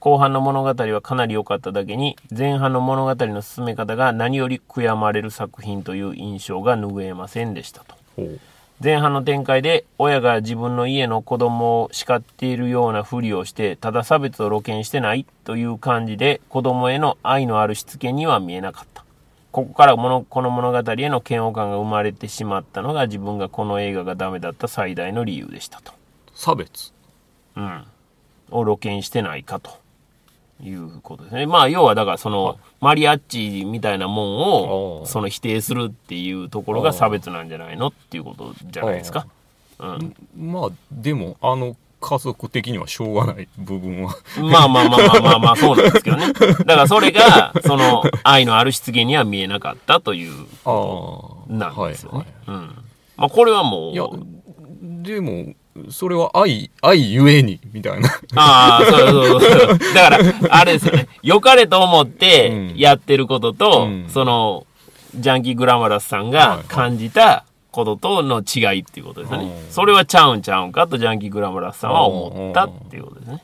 [0.00, 7.96] 後半の物語はかなり良かっただけに前半の物語の進め方が何より悔やまれる作品という印象が拭えませんでしたと。
[8.82, 19.04] 前半の展開で親が自分の家の子供を叱っているようなふりをしてただ差別を露見してないという感じで子供への愛のあるしつけには見えなかった
[19.50, 20.02] ここからこ
[20.42, 25.94] の物語への嫌悪感が生まれてしまったのが自分がこの映画がダメだった最大の理由でしたと。
[26.34, 26.92] 差別？
[27.56, 27.84] うん。
[28.50, 29.70] を露見してないかと
[30.62, 31.46] いうことですね。
[31.46, 39.26] まあ、要はだからその、マリアッチみたいなもんを、その否定するっていうところが差別なんじゃないのっていうことじゃないですか。
[39.78, 40.14] うん。
[40.36, 44.14] まあ、でも、あの、家族的にはしょうがない部分は。
[44.38, 46.32] まあまあまあまあまあまあ、そうなんですけどね。
[46.32, 51.18] だからそれが、その、愛のある出現には見えなかったという、あ
[51.50, 51.52] あ。
[51.52, 52.18] なんですよね。
[52.18, 52.66] はいはいうん。
[53.16, 54.04] まあ、これはもう、いや、
[55.02, 55.54] でも、
[55.90, 58.08] それは愛、愛ゆえに、みたいな。
[58.34, 59.78] ああ、そうそうそう。
[59.94, 60.18] だから、
[60.50, 61.08] あれですよね。
[61.22, 64.66] 良かれと思ってうんやってることと、うんその、
[65.14, 69.44] ジャンキー・グラマラスさんはいがはい感じたこととの違いっていうことですよね。
[69.44, 73.42] うんそれはちゃうんちゃうんかとジャンキー・グラマラスさんは思ったっていうことですね。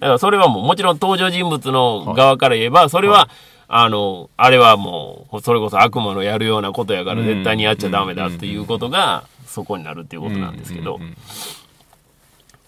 [0.00, 3.28] だからそれはもう、もちろん登場人物の側から言えば、それは、
[3.72, 11.00] あの、あれはもう、それこそ悪魔のやるようなことやから絶対にやっちゃダメだっていうことが、そこになるっていうことなんですけど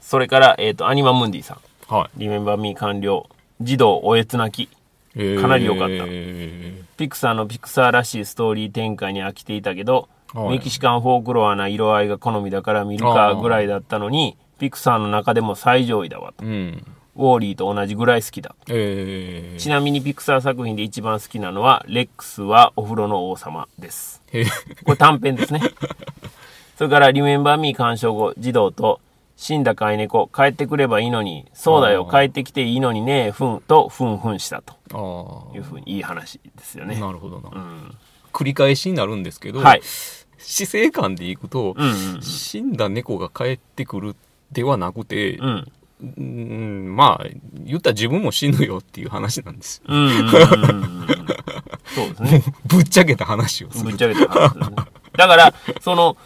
[0.00, 1.92] それから、えっ、と、アニマムンディさん。
[1.92, 2.20] はい。
[2.20, 3.26] リメンバーミー完了。
[3.60, 4.70] 児童おえつ泣き。
[5.14, 16.44] えーかなり良かったえピクサーのピクサーらしいストーリー展開に飽きていたけど、はいメキシカンフォークロアな色合いが好みだから見るかぐらいだったのに、ピクサーの中でも最上位だわと。
[16.44, 16.86] ーうん。
[17.14, 18.54] ウォーリーと同じぐらい好きだ。
[18.68, 24.22] えー、ちなみにピクサー作品で一番好きなのは、レックスはお風呂の王様です。
[24.32, 24.44] へ
[24.84, 25.60] これ短編ですね。
[26.76, 29.00] それから、リメンバーミー鑑賞後、児童と、
[29.36, 36.98] 死んだ飼い猫、帰ってくればいいのに、そうだよ、帰ってきていいのにね、ふん、と、ふんふんしたとあいうふうに、いい話ですよあ、ね。
[36.98, 37.96] なるほどな、うん。
[38.32, 39.82] 繰り返しになるんですけど、はい。
[40.38, 44.16] 死生観でいくと、うんうん死んだ猫が帰ってくる
[44.50, 45.72] ではなくて、うん。
[46.02, 46.24] うん。
[46.24, 46.28] う
[46.90, 47.26] ん、まあ、
[47.64, 49.82] 言ったら自分も死ぬよっていう話なんです。
[49.86, 51.06] うんうんうんうん。
[51.94, 52.42] そうですね。
[52.66, 53.84] ぶっちゃけた話をする。
[53.84, 54.76] ぶっちゃけた話ね。
[55.16, 56.16] だから、その、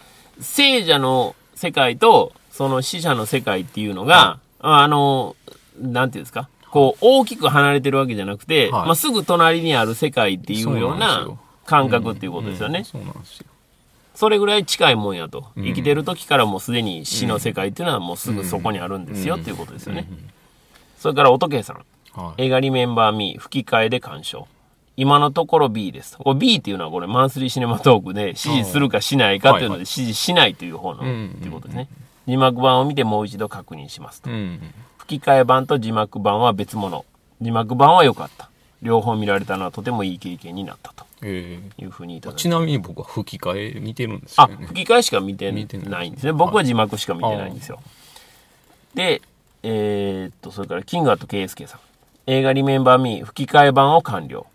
[0.40, 5.36] 聖者の世界と、その死者の世界っていうのが、あの、
[5.80, 11.26] なんていうんですか、こう、大きく離れてるわけじゃなくて、はいまあ、すぐ隣にある世界っていうような
[11.64, 12.80] 感覚っていうことですよね。
[12.80, 13.46] うんそうなんですよ。
[14.16, 15.46] それぐらい近いもんやと。
[15.56, 20.08] うん生きてる時からもうすでに死の世界っていうのはもうすぐそこにあるんですよっていうことですよね。
[20.98, 21.84] それから、音圭さん。
[22.18, 22.46] はい。
[22.46, 24.48] 映画リメンバーミー吹き替えで鑑賞。
[24.96, 26.16] 今のところ B です。
[26.16, 31.88] これ B っていうのはこれマンスリーシネマトークで指示するかしないかっていうので指示しないという方の、うんっていうことですね。
[32.26, 34.30] 字幕版を見てもう一度確認しますと。
[34.30, 34.58] うん。
[34.96, 37.04] 吹き替え版と字幕版は別物。
[37.42, 38.48] 字幕版は良かった。
[38.86, 42.42] 両方見られたのはとてもいい経験になったとえいうふうにいたー、だいて。
[42.42, 44.66] ちなみに僕は吹き替え見てるんですあよ、ね。
[44.66, 46.32] 吹き替えしか見てないんですね。
[46.32, 47.80] 僕は字幕しか見てないんですよ。
[48.94, 49.20] で、
[49.62, 51.80] えーっと、それから、キングアット KSK さん。
[52.28, 54.46] 映画リメンバーミー吹き替え版を完了。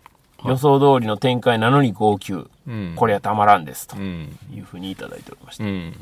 [0.44, 2.32] 予想通りの展開なのに号泣。
[2.66, 2.92] うん。
[2.96, 3.86] これはたまらんです。
[3.86, 4.36] とうん。
[4.52, 5.64] いうふうにいただいておりました。
[5.64, 5.92] うん。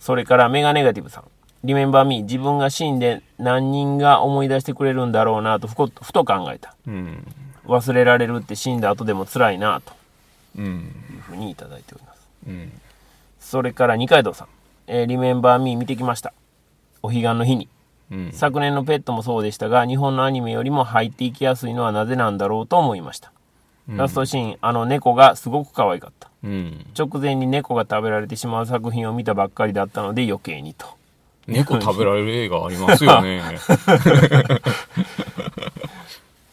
[0.00, 1.24] それから、メガネガティブさん。
[1.64, 6.74] リメンバーミー自分が死んで何人が思い出してくれるんだろうなとふこふと考えた。
[6.86, 7.26] うん。
[7.66, 9.92] 忘れられるって死んだ後でも辛いなと
[10.58, 10.64] うん。
[11.14, 12.26] いうふうにいただいております。
[12.48, 12.72] うん。
[13.38, 14.48] それから二階堂さん。
[14.88, 16.32] えーリメンバーミー見てきました。
[17.02, 17.68] お彼岸の日に。
[18.10, 18.30] うん。
[18.32, 23.30] 昨年のペットもそうでしたが、日本のアニメよりも入っていきやすいのはなぜなんだろうと思いました。
[23.88, 26.28] ラストシーン、あの猫がすごく可愛かった。
[26.44, 26.86] うん。
[26.98, 30.86] 直前に猫が食べられてしまう作品を見たばっかりだったので余計にと。
[31.46, 33.42] 猫食べられる映画ありますよね。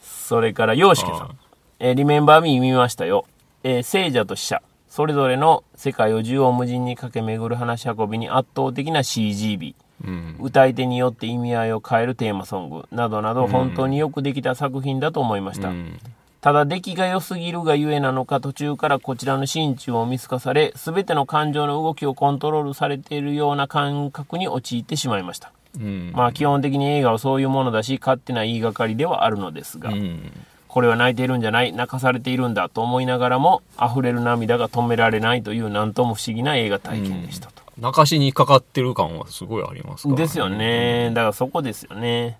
[0.01, 1.37] それから、洋介さあん。
[1.79, 3.25] えーリメンバーミー見ましたよ。
[3.63, 4.61] えー聖者と死者。
[4.87, 9.75] それぞれの世界を縦横無尽に駆け巡る話し運びに圧倒的な CGB。
[10.05, 10.37] うん。
[10.39, 15.99] 歌い手によって意味合いを変えるテーマソングなどなど本当によくできた作品だと思いました、うん。
[16.41, 26.11] ただ出来が良すぎるがゆえなのか途中からこちらの心中を見透かされ全ての感情の動きをコントロールされているような感覚に陥ってしまいましたうん。
[26.15, 30.31] まあ基本的に映画はそういうものだし勝手な言いがかりではあるのですが、うん。
[30.67, 40.49] これは泣いているんじゃない泣かされているんだと思いながらも溢れる涙が止められないという何とも不思議な映画体験でしたと、泣かしにかかってる感はすごいありますから、ですよ。
[40.49, 41.09] ね。
[41.09, 42.37] だからそこですよね。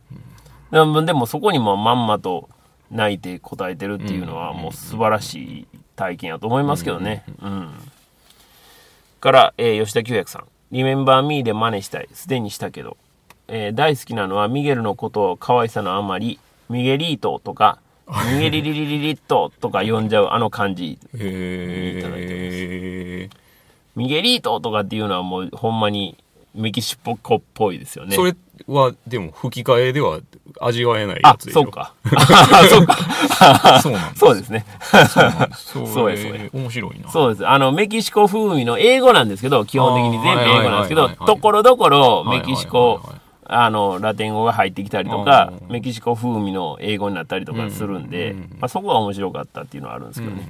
[0.71, 2.47] でもでもそこにもまんまと
[2.91, 7.23] 泣いて答えてるっていうのはもう素晴らしい体験やと思いますけどね。
[7.41, 7.69] うん。
[9.19, 10.45] から、えー吉田久薬さん。
[10.71, 12.07] リメンバーミーで真似したい。
[12.13, 12.97] すでにしたけど。
[13.47, 17.79] えー大好きなのはミゲルのことを可愛さのあまり、ミゲリートとか、
[18.33, 20.97] ミゲリリリリリットとか呼んじゃうあの感じ。
[21.15, 22.01] へ
[23.25, 23.29] え
[23.95, 26.17] ミゲリートとかっていうのはもうほんまに
[26.55, 28.15] メキシコっぽいですよね。
[28.15, 28.35] それ
[28.67, 30.19] はでも吹き替えでは
[30.59, 31.63] 味わえないやあつでしょ。
[31.63, 31.71] そう。
[31.71, 34.19] かあそうか そうなんです。
[34.19, 34.65] そうですね
[35.07, 35.65] そうです。
[35.71, 37.09] そうそですそうでれ、面白いな。
[37.09, 37.47] そうです。
[37.47, 43.01] あの、メキシコ風味の英語なんですけど、基本的に全部英語なんですけど、ところどころメキシコ
[43.51, 50.47] あの、ラテン語が入ってきたりとかう、んメキシコ風味の英語になったりとかするんで、うんまあそこは面白かったっていうのはあるんですけどね。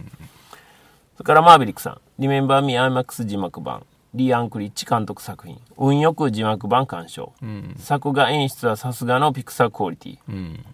[1.16, 3.84] それからマーヴェリックさん、リメンバーミー IMAX 字幕版、
[4.14, 7.34] リー・アンクリッチ監督作品、運よく字幕版鑑賞。
[7.42, 7.76] うん。
[7.78, 10.18] 作画演出はさすがのピクサークオリティ。
[10.28, 10.66] うん。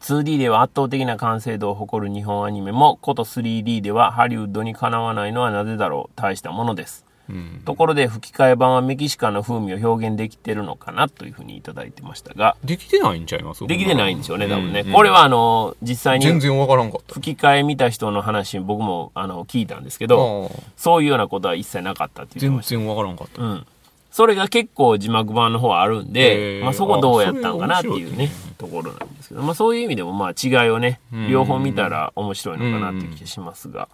[0.00, 6.12] 2D では圧倒的な完成度を誇る日本アニメも、こと 3D ではハリウッドにかなわないのはなぜだろう。
[6.14, 7.03] 大したものです。
[7.28, 7.62] うん。
[7.64, 13.66] ところで吹き替え版はメキシカンの風味を表現できてるのかなというふうにいただいてましたが、できてないんちゃいます？
[13.66, 14.80] できてないんでしょうね、多分ね。
[14.80, 17.14] うんこれはあの、実際に全然わからんかった。
[17.14, 22.76] 吹き替え見た人の話、僕もあの聞いたんですけど、そういうようなことは一切なかったって言って全ました。
[22.76, 23.42] 然わからんかった。
[23.42, 23.66] うん。
[24.10, 33.88] それが結構字幕版の方はあるんで、まあそこどうやったのかなっていうねね、ところなんですけど、まあそういう意味でもまあ違いをね、うん両方見たら面白いのかなっていう気がしますが。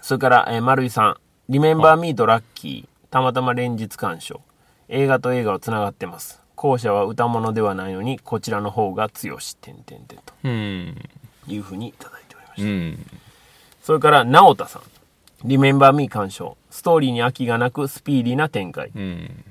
[0.00, 1.16] それから、えー丸井さん、
[1.48, 4.40] リメンバーミーとラッキー、たまたま連日鑑賞。
[4.88, 6.40] 映画と映画は繋がってます。
[6.54, 10.96] 後者は歌物ではないのに、こちらの方が強し、点々点とうん。
[11.48, 12.68] いうふうにいただいておりました。
[12.68, 13.06] うん。
[13.82, 14.82] それから、直田さん。
[15.44, 16.56] リメンバーミー鑑賞。
[16.70, 18.92] ストーリーに飽きがなく、スピーディーな展開。
[18.94, 19.44] うん。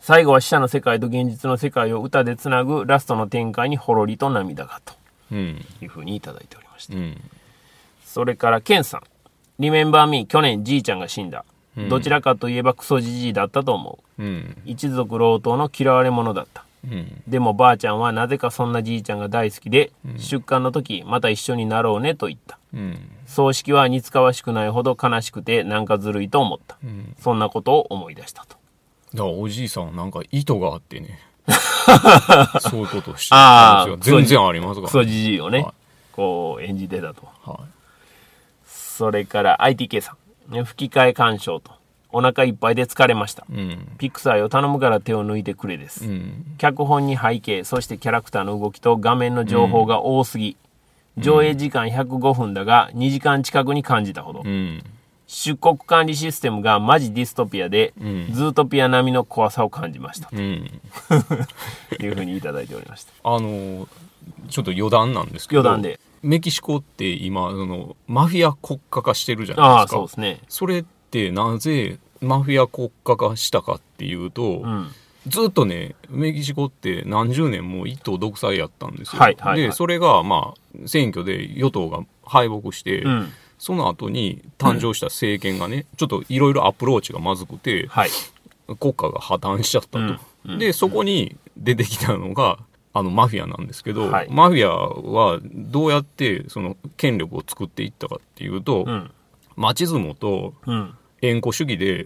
[0.00, 4.94] 最後は死者の世界と現実の世界を歌でつなぐラストの展開にほろりと涙がと
[5.32, 5.64] うん。
[5.80, 6.94] いうふうにいただいておりました。
[6.94, 7.18] うん。
[8.04, 9.02] それから、ケンさん。
[9.60, 11.44] リメンバーミー、去年じいちゃんが死んだ。
[11.76, 14.22] うんどちらかといえばクソじじいだったと思う。
[14.22, 14.56] うん。
[14.64, 16.64] 一族老頭の嫌われ者だった。
[16.84, 17.22] うん。
[17.28, 22.58] でもばあちゃんはなぜかそんなじいちゃんが大好きで、出棺の時また一緒になろうねと言った。
[22.74, 22.98] うん。
[23.26, 26.76] 葬式は似つかわしくないほど悲しくてなんかずるいと思った。
[26.82, 27.14] うん。
[27.20, 28.56] そんなことを思い出したと。
[29.14, 31.20] だからおじいさんはなんか意図があってね。
[32.60, 33.36] そういうことをして。
[34.00, 34.86] 全然ありますから。
[34.86, 35.72] クソじじいをね、はい
[36.12, 37.22] こう演じてたと。
[37.44, 37.60] は
[39.00, 40.14] それから ITK さ
[40.50, 40.52] ん。
[40.52, 41.72] ね吹き替え鑑賞と。
[42.12, 43.46] お腹いっぱいで疲れました。
[43.50, 43.54] い。
[43.54, 43.88] うん。
[43.96, 46.04] ピクサーよ頼むから手を抜いてくれです。
[46.04, 46.44] うん。
[46.58, 50.58] 脚本に背景、そしてキャラクターの動きと画面の情報が多すぎ。
[51.16, 54.42] 上映時間105分だが2時間近くに感じたほど。
[54.44, 54.82] うん。
[55.26, 60.28] 出国管理システムがマジディストピアで、うんズートピア並みの怖さを感じました。
[60.30, 60.70] うん。
[61.88, 63.12] と いうふうにいただいておりました。
[63.24, 63.88] あの、
[64.50, 65.62] ちょっと余談なんですけど。
[65.62, 65.98] 余談で。
[66.22, 69.96] メキシコって今、その、マフィア国家化してるじゃないああ、ですか。
[69.96, 70.40] そうですね。
[70.48, 74.88] それってなぜマフィア国家化したかっていうと、うん。
[75.26, 79.20] ずっとね、メキシコって何十年も一党独裁やったんですよ。
[79.20, 83.32] はいはいはいで、それが、まあ、選挙で与党が敗北して、うん。
[83.58, 88.10] その後に誕生した政権がね、ちょっといろいろアプローチがまずくて、はい。
[88.78, 89.98] 国家が破綻しちゃったと。
[89.98, 92.58] うんうんで、そこに出てきたのが、
[92.92, 99.10] あのマフィアなんですけど、はいマフィアはどうやってその権力を作っていったかっていうと、うん。
[99.56, 100.94] 町相撲とうん。
[101.22, 102.04] 縁故主義で。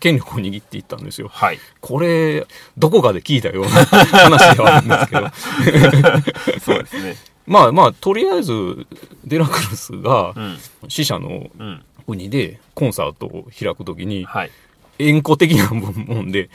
[0.00, 1.28] 権力を握っていったんですよ。
[1.28, 1.58] はい。
[1.80, 2.46] これ、
[2.78, 6.60] どこかで聞いたような話ではあるんですけど。
[6.60, 7.16] そうですね。
[7.46, 8.86] まあまあ、とりあえず、
[9.24, 10.58] デラクルスがうん。
[10.88, 11.82] 死者のうん。
[12.06, 14.50] 国でコンサートを開くときに、はい。
[14.98, 16.48] 縁故的なもんで、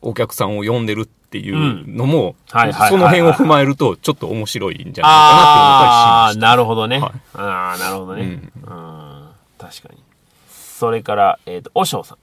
[0.00, 6.98] お客さんを呼んでるっていうのも、はいはいはいはいその辺を踏まえると、ちょっと面白いんじゃないかなって思ったりしましなるほどね。
[6.98, 8.22] はいああ、なるほどね。
[8.22, 9.28] ううんん。
[9.58, 10.02] 確かに。
[10.48, 12.18] それから、えっ、と、おしょうさん。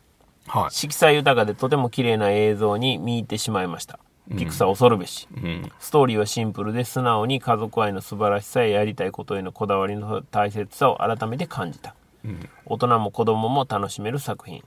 [0.48, 0.60] た。
[0.60, 0.72] はい。
[0.72, 4.00] 色彩豊かでとても綺麗な映像に見入ってしまいました。
[4.38, 5.28] ピクサー恐るべし。
[5.36, 5.72] うん。
[5.80, 11.96] ストーリーはシンプルで素直に家族愛の素晴らしさややりたいことへのこだわりの大切さを改めて感じた。
[12.24, 14.64] うん大人も子供も楽しめる作品。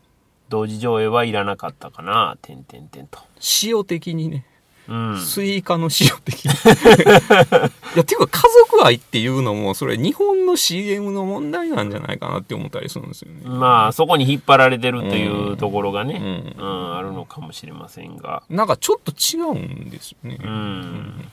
[0.48, 3.18] 同時上映はいらなかったかな、てんてんてんと。
[3.62, 4.46] 塩的にね、
[4.88, 5.20] うん。
[5.20, 6.52] スイカの塩的に。
[7.94, 13.40] いや、っていうか家族愛っていうのも、それ日本の CM の問題なんじゃないかなって思ったりするんですよね。
[13.44, 18.42] まあ、そこに引っ張られてるというところがね、ううん、あるのかもしれませんが。
[18.50, 20.38] なんかちょっと違うんですよね。
[20.42, 21.28] うん。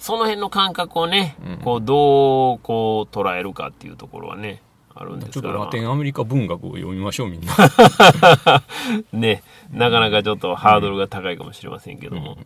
[0.00, 4.62] その辺の感覚をね、うんこう、どう、こう、捉えるかっていうところはね、
[4.96, 5.54] あるんですから。
[5.54, 7.52] ちょっとラテンアメリカ文学を読みましょう、みんな。
[9.12, 9.42] ね、
[9.72, 12.38] なかなかちょっとハードルが高いかもしれませんけども。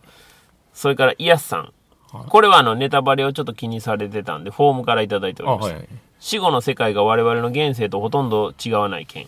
[0.73, 1.59] それから、イヤスさん。
[1.61, 1.71] はい
[2.27, 5.77] これはあの、ネタバレをちょっと気にされてたんで、フォームからいただいておあ、りました。
[5.77, 5.87] はい。
[6.19, 9.27] 死後の世界が我々の現世とほとんど違わない件。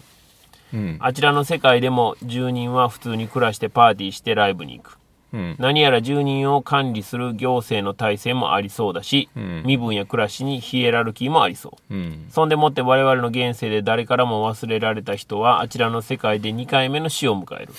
[0.74, 0.98] うん。
[1.00, 4.98] あちらの世界でも住人は普通に暮らしてパーティーしてライブに行く。
[5.34, 5.56] うん。
[5.60, 11.94] 何やら住人を管理する行政の体制もありそうだし、うん身分や暮らしにヒエラルキーもありそう。
[11.94, 12.28] うん。
[12.30, 17.74] そんでもって我々の現世で誰からも忘れられた人はあちらの世界で2回目の死を迎える。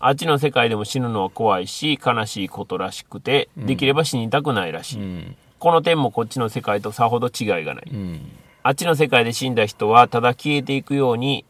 [0.00, 5.36] あっちの世界でも死ぬのは怖いし悲しいことらしくてできれば死にたくないらしい、うん。
[5.58, 8.20] この点もこっちの世界とさほど違いがない、うん。
[8.62, 11.44] あっちの世界で死んだ人はただ消えていくように、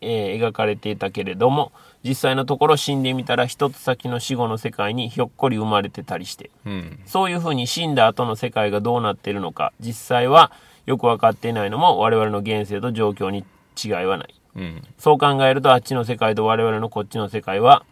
[0.00, 1.70] えー描かれていたけれども
[2.04, 7.00] 実際のところ死んでみたら一つ先の死後の世界にひょっこり生まれてたりしてうん。
[7.06, 10.52] そういうふうに死んだ後の世界がどうなっているのか実際は
[10.86, 13.44] よく分かっていないのも我々の現世と状況に
[13.82, 14.82] 違いはないうん。
[14.98, 17.84] そう考えるとあっちの世界と我々のこっちの世界は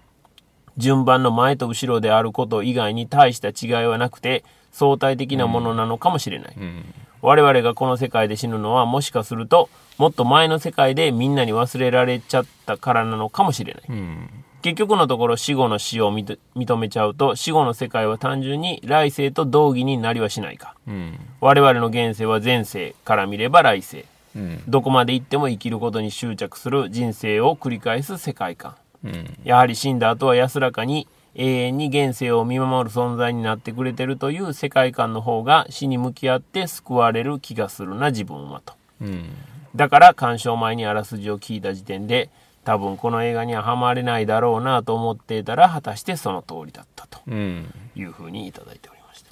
[0.76, 6.84] 順番の前と後ろであること以外に大した違いはなくて相対的なものなのかもしれない、うん。
[7.22, 9.68] 我々がこの世界で死ぬのはもしかすると
[9.98, 14.30] もっと前の世界でみんなに忘れられちゃったからなのかもしれないうん。
[14.62, 21.18] 結局のところ死後の死を認認めちゃうと死後の世界は単純に来世と同義になりはしないかうん。
[21.40, 24.62] 我々の現世は前世から見れば来世うん。
[24.68, 29.38] どこまで行っても生きることに執着する人生を繰り返す世界観うん。
[29.44, 39.30] やはり死んだ後は安らかに永遠に現世を見守る存在になってくれてるという世界観の方が死に向き合って救われる気がするな自分はとうん。
[39.76, 42.30] だから鑑賞前にあらすじを聞いた時点で
[42.64, 47.72] 多分この映画にはハマれないだろうなと思っていたら果たしてその通りだったとうん。
[47.94, 49.30] いうふうにいただいておりました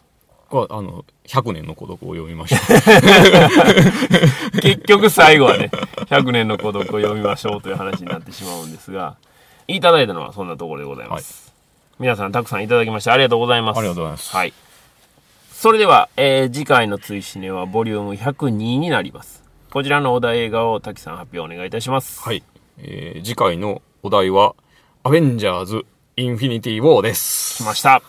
[0.48, 2.60] これあの、100年の孤独を読みました。
[4.62, 5.70] 結局最後はね
[6.06, 9.16] 100年の孤独を読みましょうという話になってしまうんですが
[9.66, 11.47] いただいたのはそんなところでございます、
[11.98, 13.78] 皆さんたくさんいただきましてありがとうございます。
[13.78, 14.36] ありがとうございます。
[14.36, 14.52] はい。
[15.52, 19.42] それでは、えー次回の追試ねはボリューム102になります。
[19.70, 22.20] こちらのお題映画を滝さん発表お願いいたします。
[22.22, 22.42] はい。
[22.78, 24.54] えー次回のお題は、
[25.02, 25.84] アベンジャーズ・
[26.16, 27.62] インフィニティ・ウォーです。
[27.62, 28.00] 来ました。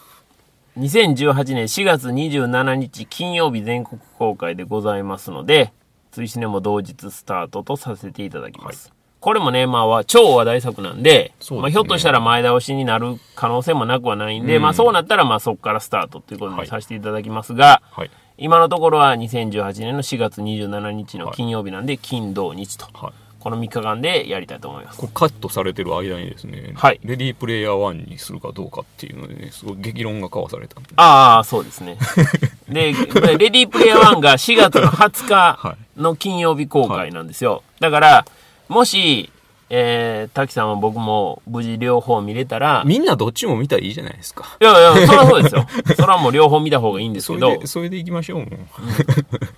[0.78, 5.74] 2018年4月27日金曜日全国公開でございますので
[6.12, 18.12] 追試ねも同日スタートとさせていただきます、これもね、まあは超話題作なんで、ですねまあ、ひょっとしたら前倒しになる可能性もなくはないんで、うんまあそうなったらまあそこからスタートということはいにさせていただきますが、はい。
[18.38, 23.14] 今のところは2018年の4月27日の金曜日なんで、金土日と、はい。
[23.40, 24.98] この3日間でやりたいと思います。
[24.98, 30.76] これカットされてる間にですね、はいレディープレイヤー1にするかどうかっていうのでね、すごい激論が交わされた。
[30.98, 31.98] ああ、そうですね。
[32.68, 37.64] で、レディープレイヤー1が4月の20日の金曜日公開なんですよ。
[37.80, 38.26] だから、
[38.70, 39.32] もし、
[39.72, 44.58] えー、滝さんは僕も無事両方見れたら、いみんなどっちも見たらいいじゃないですか。
[44.60, 45.68] やいや、そりゃそうですよ。
[45.96, 48.46] それはもう両方見た方がいいんですけどそれで、、それでいきましょう、も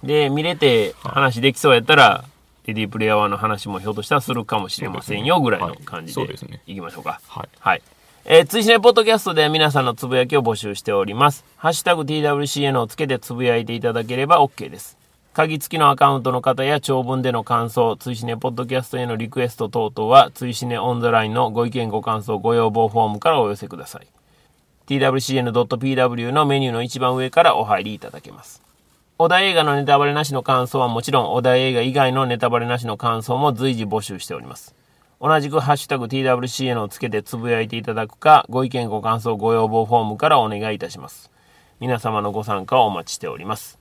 [0.03, 0.07] う。
[0.07, 2.25] で、見れて話できそうやったら、
[2.65, 7.19] レディープレイヤー1の話もひょっとしたらするかもしれませんよ、ぐらいの感じではいそうですねいきましょうか。
[7.27, 7.49] はい。
[7.59, 7.81] はい。
[8.23, 11.43] えー、追試ねポッドキャストでは皆さんのつぶやきを募集しております。
[11.57, 15.00] ハッシュタグ TWCN をつけてつぶやいていただければ OK です。
[15.33, 24.07] 鍵付きのアカウントの方や長文での感想、追試ねポッドキャストへのリクエスト等々は、追試ねオンザラインのご意見ご感想ご要望フォームからお寄せください。
[24.87, 28.61] twcn.pw のメニューの一番上からお入りいただけます。
[29.19, 34.75] お題映画のネタバレなしの感想はもちろん、お題映画以外のネタバレなしの感想も随時募集しております。
[35.21, 41.31] 同じくハッシュタグ TWCN をつけてつぶやいていただくか、ご意見ご感想ご要望フォームからお願いいたします。
[41.79, 43.80] 皆様のご参加をお待ちしております。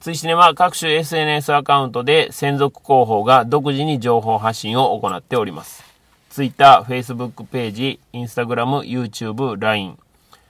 [0.00, 5.82] 追試ねは各種 SNS アカウントで専属広報が独自に情報発信を行っております。
[6.30, 9.98] Twitter、Facebook ページ、Instagram、YouTube、LINE。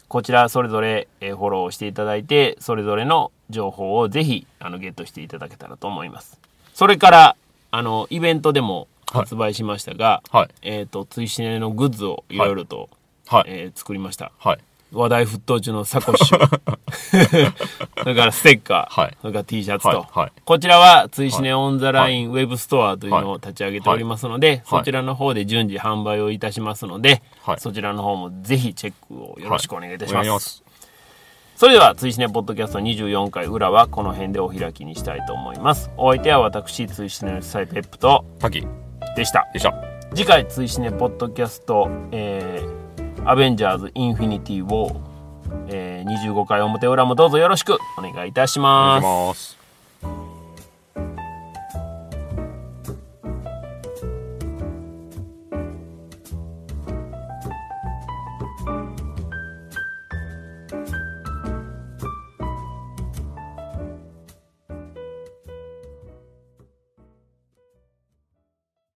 [0.08, 6.40] こちらそれぞれえーフォローしていただいて、それぞれの情報をぜひあのゲットしていただけたらと思います。
[6.72, 7.36] それから、
[7.70, 10.48] あの、イベントでも発売しましたが、はい。
[10.62, 12.88] えっ、と、ツイシネのグッズをいろいろと、
[13.26, 13.44] はい。
[13.46, 14.32] えー作りました。
[14.38, 14.58] はい。
[14.94, 16.38] 話題沸騰中のサコッシュ。
[18.02, 19.00] それからステッカー。
[19.00, 19.88] はいそれから T シャツと。
[19.88, 30.64] はいはいこちらは、ツイシネオンザラインウェブストアというのを立ち上げておりますので、そちらの方で順次販売をいたしますので、はいそちらの方もぜひチェックをよろしくお願いいたします。
[31.56, 35.90] それでは、ツイシネポッドキャスト24回裏はこの辺でお開きにしたいと思います。
[35.96, 38.66] お相手は私、ツイシネの主宰ペップと滝
[39.16, 39.46] でした。
[39.52, 39.72] でした。
[40.14, 42.83] 次回追試ねポッドキャスト、えー、
[43.26, 45.00] アベンジャーズインフィニティウォー、
[45.68, 49.04] えー、25回表裏もどうぞよろしくお願いいたしお願いし。
[49.04, 50.33] ます。